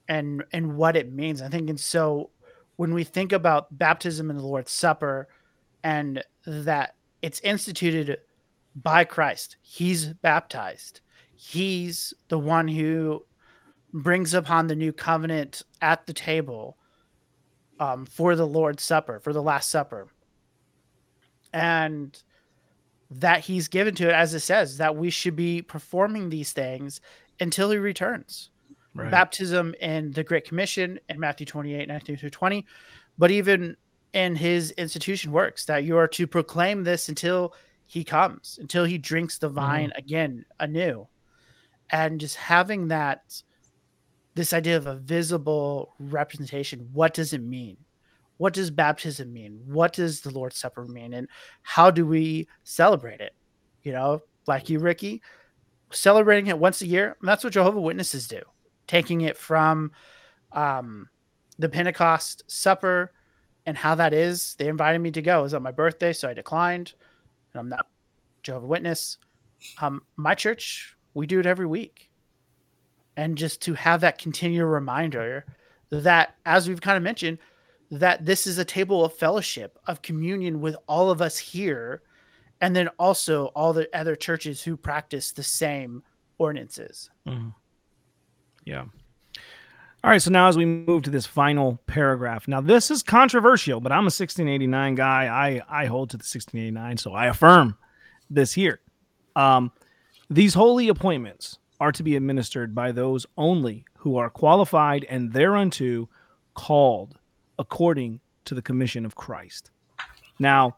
[0.10, 1.42] and and what it means.
[1.42, 2.32] I think and so
[2.76, 5.30] when we think about baptism and the Lord's Supper
[5.84, 8.18] and that it's instituted
[8.76, 11.02] by Christ, He's baptized.
[11.36, 13.24] He's the one who
[13.94, 16.78] brings upon the new covenant at the table
[17.80, 20.10] um, for the Lord's Supper, for the Last Supper.
[21.54, 22.22] And
[23.10, 27.02] that he's given to it, as it says, that we should be performing these things
[27.40, 28.52] until he returns.
[28.96, 29.12] Right.
[29.12, 32.66] Baptism and the Great Commission in Matthew 28, 19 through 20,
[33.18, 33.78] but even
[34.14, 37.54] in his institution works that you are to proclaim this until
[37.86, 40.00] he comes, until he drinks the vine mm-hmm.
[40.00, 41.08] again anew.
[41.92, 43.42] And just having that
[44.40, 46.88] this idea of a visible representation.
[46.94, 47.76] What does it mean?
[48.38, 49.60] What does baptism mean?
[49.66, 51.14] What does the Lord's Supper mean?
[51.14, 51.28] And
[51.62, 53.34] how do we celebrate it?
[53.84, 55.22] You know, like you, Ricky,
[55.92, 57.18] celebrating it once a year.
[57.22, 58.42] that's what Jehovah Witnesses do,
[58.90, 59.92] taking it from
[60.52, 61.08] um,
[61.60, 63.12] the Pentecost supper
[63.68, 64.56] and how that is.
[64.56, 65.40] They invited me to go.
[65.40, 66.94] It was on my birthday, so I declined.
[67.54, 67.86] And I'm not
[68.42, 69.20] Jehovah Witness.
[69.80, 72.10] Um, my church, we do it every week
[73.16, 75.46] and just to have that continual reminder
[75.92, 77.38] that as we've kind of mentioned
[77.92, 82.02] that this is a table of fellowship of communion with all of us here
[82.62, 86.02] and then also all the other churches who practice the same
[86.38, 87.50] ordinances mm-hmm.
[88.70, 88.86] Yeah
[90.04, 93.80] all right so now as we move to this final paragraph now this is controversial
[93.80, 97.78] but i'm a 1689 guy i i hold to the 1689 so i affirm
[98.30, 98.80] this here
[99.36, 99.72] um
[100.30, 106.08] these holy appointments are to be administered by those only who are qualified and thereunto
[106.54, 107.18] called
[107.58, 109.72] according to the commission of Christ.
[110.40, 110.78] Now,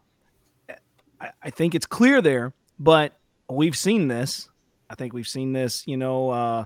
[1.43, 3.17] I, think it's clear there, but
[3.47, 4.49] we've seen this.
[4.89, 6.65] I think we've seen this, you know, uh,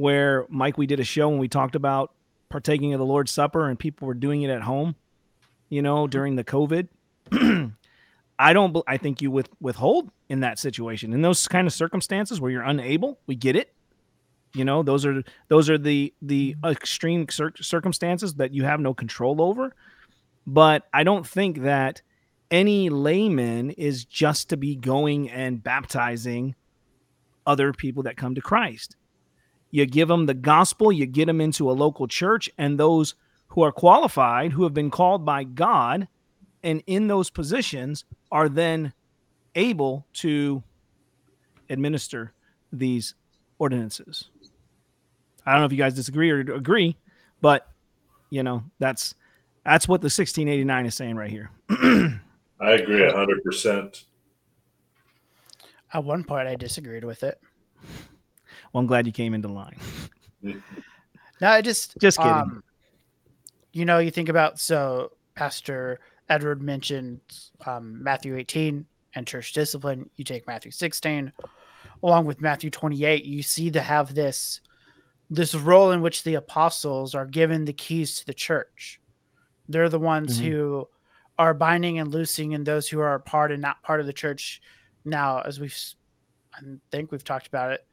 [0.00, 2.14] where Mike, we did a show and we talked about
[2.48, 4.96] partaking of the Lord's Supper and people were doing it at home,
[5.68, 6.88] you know, during the COVID.
[8.38, 8.74] I don't.
[8.88, 12.62] I think you with withhold in that situation in those kind of circumstances where you're
[12.62, 13.18] unable.
[13.26, 13.74] We get it.
[14.54, 18.94] You know, those are those are the the extreme cir- circumstances that you have no
[18.94, 19.74] control over.
[20.46, 22.00] But I don't think that
[22.50, 26.54] any layman is just to be going and baptizing
[27.46, 28.96] other people that come to Christ.
[29.70, 33.14] You give them the gospel, you get them into a local church, and those
[33.48, 36.08] who are qualified, who have been called by God,
[36.62, 38.92] and in those positions are then
[39.54, 40.62] able to
[41.68, 42.32] administer
[42.72, 43.14] these
[43.58, 44.28] ordinances.
[45.46, 46.96] I don't know if you guys disagree or agree,
[47.40, 47.68] but
[48.28, 49.14] you know that's
[49.64, 51.50] that's what the 1689 is saying right here.
[51.70, 54.04] I agree hundred percent.
[55.92, 57.40] At one point, I disagreed with it.
[58.72, 59.76] Well, I'm glad you came into line.
[60.42, 60.54] no,
[61.42, 62.32] I just just kidding.
[62.32, 62.64] Um,
[63.72, 67.20] you know, you think about so Pastor Edward mentioned
[67.66, 70.08] um, Matthew 18 and church discipline.
[70.16, 71.32] You take Matthew 16
[72.02, 73.24] along with Matthew 28.
[73.24, 74.60] You see to have this
[75.32, 79.00] this role in which the apostles are given the keys to the church.
[79.68, 80.50] They're the ones mm-hmm.
[80.50, 80.88] who
[81.38, 84.60] are binding and loosing, and those who are part and not part of the church.
[85.04, 85.76] Now, as we've,
[86.52, 86.58] I
[86.90, 87.86] think we've talked about it,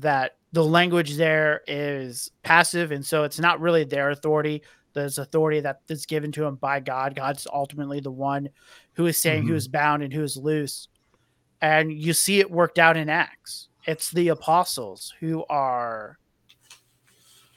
[0.00, 4.62] that the language there is passive, and so it's not really their authority
[4.94, 7.14] there's authority that is given to him by God.
[7.14, 8.48] God's ultimately the one
[8.94, 9.50] who is saying mm-hmm.
[9.50, 10.88] who is bound and who is loose.
[11.60, 13.68] And you see it worked out in Acts.
[13.86, 16.18] It's the apostles who are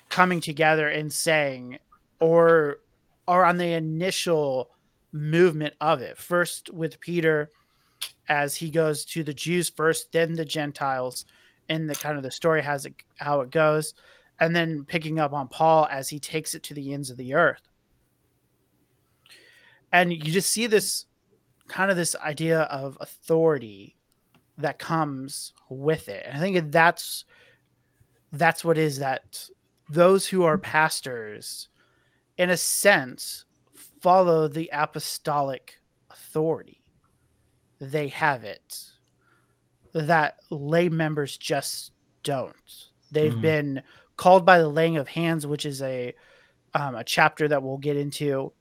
[0.09, 1.77] coming together and saying,
[2.19, 2.79] or
[3.27, 4.71] are on the initial
[5.11, 6.17] movement of it.
[6.17, 7.51] First with Peter
[8.27, 11.25] as he goes to the Jews first, then the Gentiles,
[11.69, 13.93] and the kind of the story has it how it goes
[14.39, 17.33] and then picking up on Paul as he takes it to the ends of the
[17.33, 17.61] earth.
[19.91, 21.05] And you just see this
[21.67, 23.95] kind of this idea of authority
[24.57, 26.23] that comes with it.
[26.25, 27.25] And I think that's
[28.31, 29.49] that's what is that
[29.89, 31.69] those who are pastors
[32.37, 33.45] in a sense
[34.01, 35.79] follow the apostolic
[36.11, 36.83] authority.
[37.79, 38.86] They have it
[39.93, 41.91] that lay members just
[42.23, 42.55] don't.
[43.11, 43.41] They've mm-hmm.
[43.41, 43.83] been
[44.15, 46.13] called by the laying of hands, which is a
[46.73, 48.51] um, a chapter that we'll get into.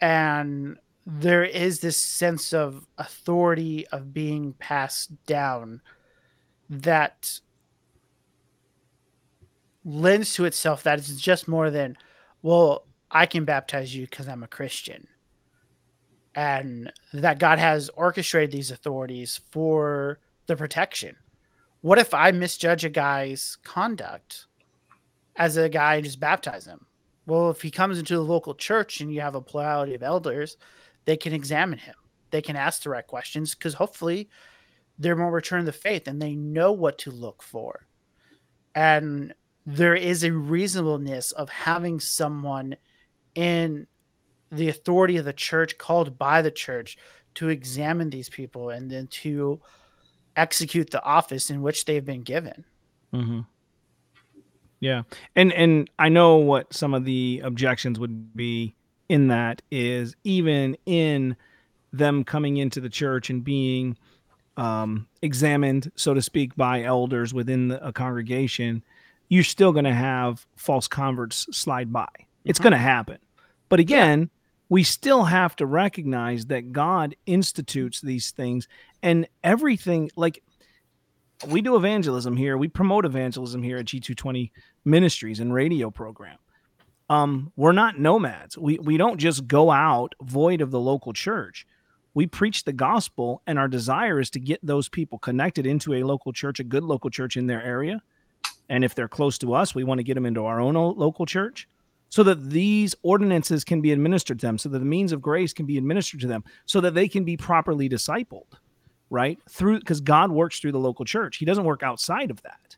[0.00, 5.80] And there is this sense of authority of being passed down
[6.70, 7.40] that
[9.84, 11.96] lends to itself that it's just more than,
[12.42, 15.06] well, I can baptize you because I'm a Christian.
[16.34, 21.16] And that God has orchestrated these authorities for the protection.
[21.82, 24.46] What if I misjudge a guy's conduct
[25.36, 26.86] as a guy and just baptize him?
[27.26, 30.56] Well, if he comes into the local church and you have a plurality of elders,
[31.04, 31.94] they can examine him.
[32.30, 34.28] They can ask the right questions because hopefully
[34.98, 37.86] they're more return the faith and they know what to look for.
[38.74, 39.34] And
[39.66, 42.76] there is a reasonableness of having someone
[43.34, 43.86] in
[44.52, 46.98] the authority of the church called by the church
[47.34, 49.60] to examine these people and then to
[50.36, 52.64] execute the office in which they've been given.
[53.12, 53.40] Mm-hmm.
[54.80, 55.02] Yeah,
[55.36, 58.74] and and I know what some of the objections would be
[59.08, 61.36] in that is even in
[61.92, 63.96] them coming into the church and being
[64.56, 68.82] um, examined, so to speak, by elders within the, a congregation,
[69.28, 72.08] you're still going to have false converts slide by.
[72.44, 72.62] It's Mhm.
[72.64, 73.18] going to happen.
[73.68, 74.30] But again,
[74.72, 78.68] we still have to recognize that God institutes these things
[79.02, 80.42] and everything like
[81.46, 82.56] we do evangelism here.
[82.56, 84.50] We promote evangelism here at G220
[84.86, 86.38] Ministries and radio program.
[87.10, 88.56] Um, we're not nomads.
[88.56, 91.66] We we don't just go out void of the local church.
[92.14, 96.02] We preach the gospel, and our desire is to get those people connected into a
[96.02, 98.00] local church, a good local church in their area.
[98.70, 101.26] And if they're close to us, we want to get them into our own local
[101.26, 101.68] church
[102.12, 105.54] so that these ordinances can be administered to them, so that the means of grace
[105.54, 108.52] can be administered to them, so that they can be properly discipled,
[109.08, 109.38] right?
[109.48, 111.38] Through because God works through the local church.
[111.38, 112.76] He doesn't work outside of that.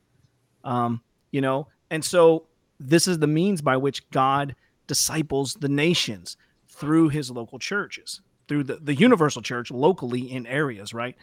[0.62, 2.46] Um, you know, and so
[2.78, 4.54] this is the means by which God
[4.86, 6.36] disciples the nations
[6.68, 11.16] through his local churches, through the, the universal church locally in areas, right?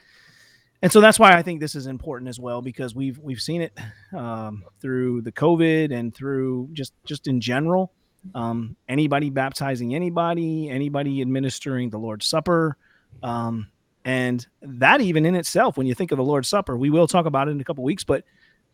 [0.81, 3.61] And so that's why I think this is important as well because we've we've seen
[3.61, 3.71] it
[4.13, 7.93] um, through the COVID and through just just in general.
[8.35, 12.77] Um, anybody baptizing anybody, anybody administering the Lord's Supper,
[13.23, 13.67] um,
[14.05, 17.25] and that even in itself, when you think of the Lord's Supper, we will talk
[17.25, 18.03] about it in a couple weeks.
[18.03, 18.23] But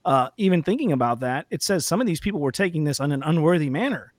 [0.06, 3.12] uh, even thinking about that, it says some of these people were taking this in
[3.12, 4.14] an unworthy manner.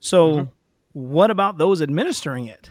[0.00, 0.50] So, Mhm.
[0.92, 2.70] what about those administering it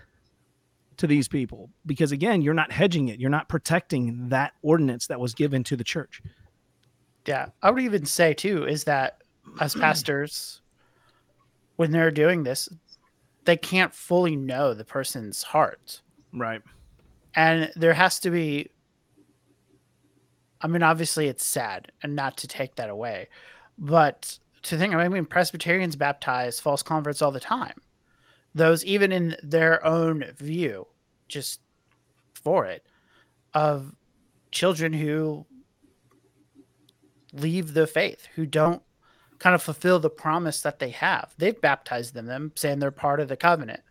[0.97, 1.69] to these people?
[1.85, 5.75] Because again, you're not hedging it, you're not protecting that ordinance that was given to
[5.77, 6.21] the church.
[7.25, 7.47] Yeah.
[7.61, 9.21] I would even say, too, is that
[9.59, 10.60] as pastors,
[11.81, 12.69] when they're doing this,
[13.45, 16.01] they can't fully know the person's heart.
[16.31, 16.61] Right.
[17.35, 18.69] and there has to be
[20.61, 23.27] i mean obviously it's sad and not to take that away
[23.77, 27.81] but to think i mean presbyterians baptize false converts all the time
[28.55, 30.87] those even in their own view
[31.27, 31.59] just
[32.33, 32.85] for it
[33.53, 33.93] of
[34.51, 35.45] children who
[37.33, 38.83] leave the faith who don't
[39.41, 43.19] kind of fulfill the promise that they have they've baptized them, them saying they're part
[43.19, 43.81] of the covenant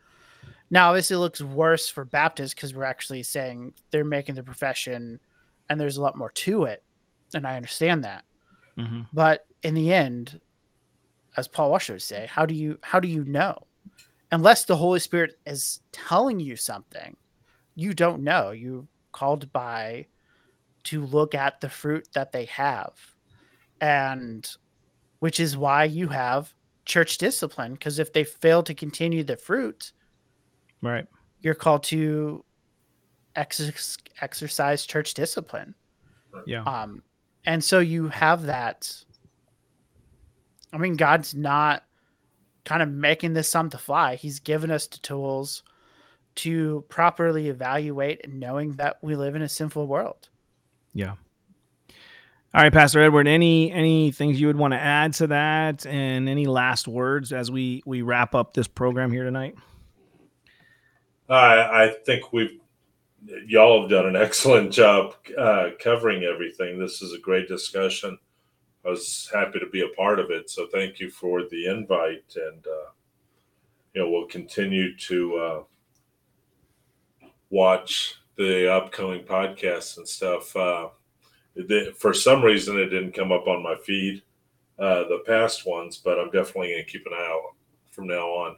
[0.71, 5.19] now, obviously, it looks worse for Baptists because we're actually saying they're making the profession,
[5.69, 6.85] and there's a lot more to it,
[7.35, 8.25] and I understand that.
[8.79, 9.03] Mm-hmm.
[9.13, 10.41] But in the end,
[11.37, 13.67] as Paul Washer would say, how do you how do you know?
[14.31, 17.17] Unless the Holy Spirit is telling you something,
[17.75, 18.53] you don't know.
[18.53, 20.07] You're called by
[20.85, 22.93] to look at the fruit that they have,
[23.81, 24.49] and
[25.21, 26.53] which is why you have
[26.85, 27.73] church discipline.
[27.73, 29.93] Because if they fail to continue the fruit,
[30.83, 31.07] Right.
[31.41, 32.45] you're called to
[33.37, 35.75] ex- exercise church discipline.
[36.47, 36.63] Yeah.
[36.65, 37.03] Um,
[37.45, 39.05] and so you have that.
[40.73, 41.85] I mean, God's not
[42.65, 44.17] kind of making this on to fly.
[44.17, 45.63] He's given us the tools
[46.37, 50.29] to properly evaluate and knowing that we live in a sinful world.
[50.95, 51.15] Yeah.
[52.53, 53.29] All right, Pastor Edward.
[53.29, 57.49] Any any things you would want to add to that, and any last words as
[57.49, 59.55] we we wrap up this program here tonight?
[61.29, 62.59] I, I think we've
[63.47, 66.77] y'all have done an excellent job uh, covering everything.
[66.77, 68.19] This is a great discussion.
[68.85, 72.35] I was happy to be a part of it, so thank you for the invite,
[72.35, 72.91] and uh,
[73.95, 75.63] you know we'll continue to uh,
[77.51, 80.57] watch the upcoming podcasts and stuff.
[81.69, 84.23] The, for some reason, it didn't come up on my feed,
[84.79, 87.55] uh, the past ones, but I'm definitely going to keep an eye out
[87.91, 88.57] from now on.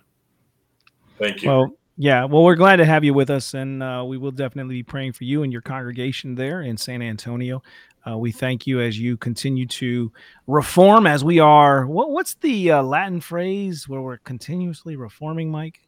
[1.18, 1.48] Thank you.
[1.50, 2.24] Well, yeah.
[2.24, 5.12] Well, we're glad to have you with us, and uh, we will definitely be praying
[5.12, 7.62] for you and your congregation there in San Antonio.
[8.08, 10.10] Uh, we thank you as you continue to
[10.46, 11.86] reform, as we are.
[11.86, 15.80] What, what's the uh, Latin phrase where we're continuously reforming, Mike?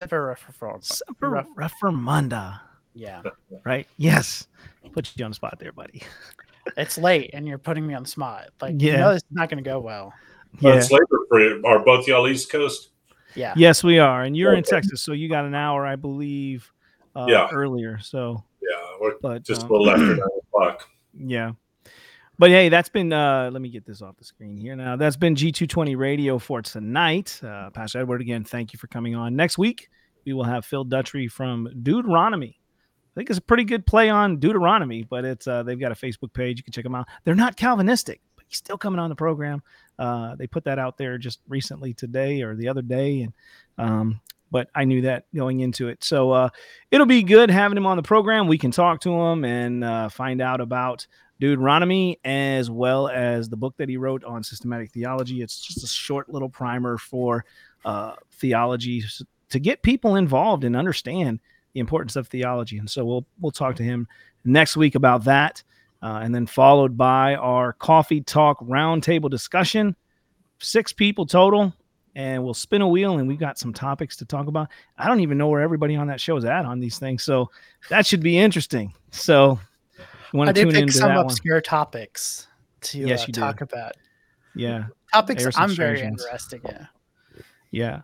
[0.00, 2.60] Semper reform- Semper reformanda.
[2.94, 3.22] Yeah.
[3.64, 3.86] Right?
[3.96, 4.46] Yes.
[4.92, 6.02] Put you on the spot there, buddy.
[6.76, 8.50] it's late and you're putting me on the spot.
[8.60, 8.92] Like, Yeah.
[8.92, 10.12] you know, this is not going to go well.
[10.60, 10.80] Well, Yeah.
[10.80, 11.62] it's later for you.
[11.64, 12.90] Are both y'all East Coast?
[13.34, 13.54] Yeah.
[13.56, 16.68] Yes, we are, and you're in Texas, so you got an hour, I believe,
[17.14, 17.48] uh, Yeah.
[17.52, 17.98] earlier.
[18.00, 20.88] So, Yeah, we're but just um, a little after nine o'clock.
[21.16, 21.52] Yeah.
[22.38, 24.96] But hey, that's been uh let me get this off the screen here now.
[24.96, 27.38] That's been G220 radio for tonight.
[27.44, 29.36] Uh Pastor Edward again, thank you for coming on.
[29.36, 29.90] Next week,
[30.24, 32.58] we will have Phil Dutry from Deuteronomy.
[33.10, 35.96] I think it's a pretty good play on Deuteronomy, but it's uh they've got a
[35.96, 36.58] Facebook page.
[36.58, 37.08] You can check them out.
[37.24, 39.62] They're not Calvinistic, but he's still coming on the program.
[39.98, 43.32] Uh they put that out there just recently today or the other day and
[43.78, 44.20] um
[44.52, 46.04] but I knew that going into it.
[46.04, 46.48] So uh
[46.90, 48.46] it'll be good having him on the program.
[48.46, 51.06] We can talk to him and uh, find out about
[51.40, 55.40] Deuteronomy as well as the book that he wrote on systematic theology.
[55.40, 57.44] It's just a short little primer for
[57.84, 59.02] uh, theology
[59.48, 61.40] to get people involved and understand
[61.74, 62.78] the importance of theology.
[62.78, 64.06] And so we'll we'll talk to him
[64.44, 65.62] next week about that,
[66.02, 69.94] uh, and then followed by our coffee talk roundtable discussion.
[70.58, 71.72] Six people total,
[72.14, 74.68] and we'll spin a wheel, and we've got some topics to talk about.
[74.98, 77.50] I don't even know where everybody on that show is at on these things, so
[77.88, 78.92] that should be interesting.
[79.10, 79.58] So.
[80.32, 81.24] You want I to did tune pick some that one?
[81.26, 82.46] obscure topics
[82.82, 83.40] to Yes, uh, you did.
[83.40, 83.96] talk about.
[84.54, 84.84] Yeah.
[85.12, 86.22] Topics I'm very ones.
[86.22, 86.86] interested in.
[87.72, 88.02] Yeah.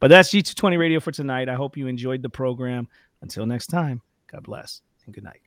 [0.00, 1.50] But that's G220 Radio for tonight.
[1.50, 2.88] I hope you enjoyed the program.
[3.20, 4.00] Until next time,
[4.32, 5.42] God bless and good night.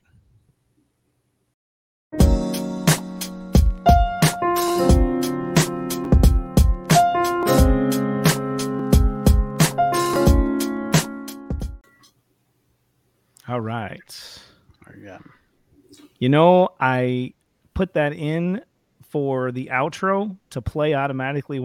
[13.48, 14.40] All right.
[15.02, 15.18] Yeah.
[16.20, 17.34] You know, I
[17.74, 18.62] put that in
[19.02, 21.62] for the outro to play automatically when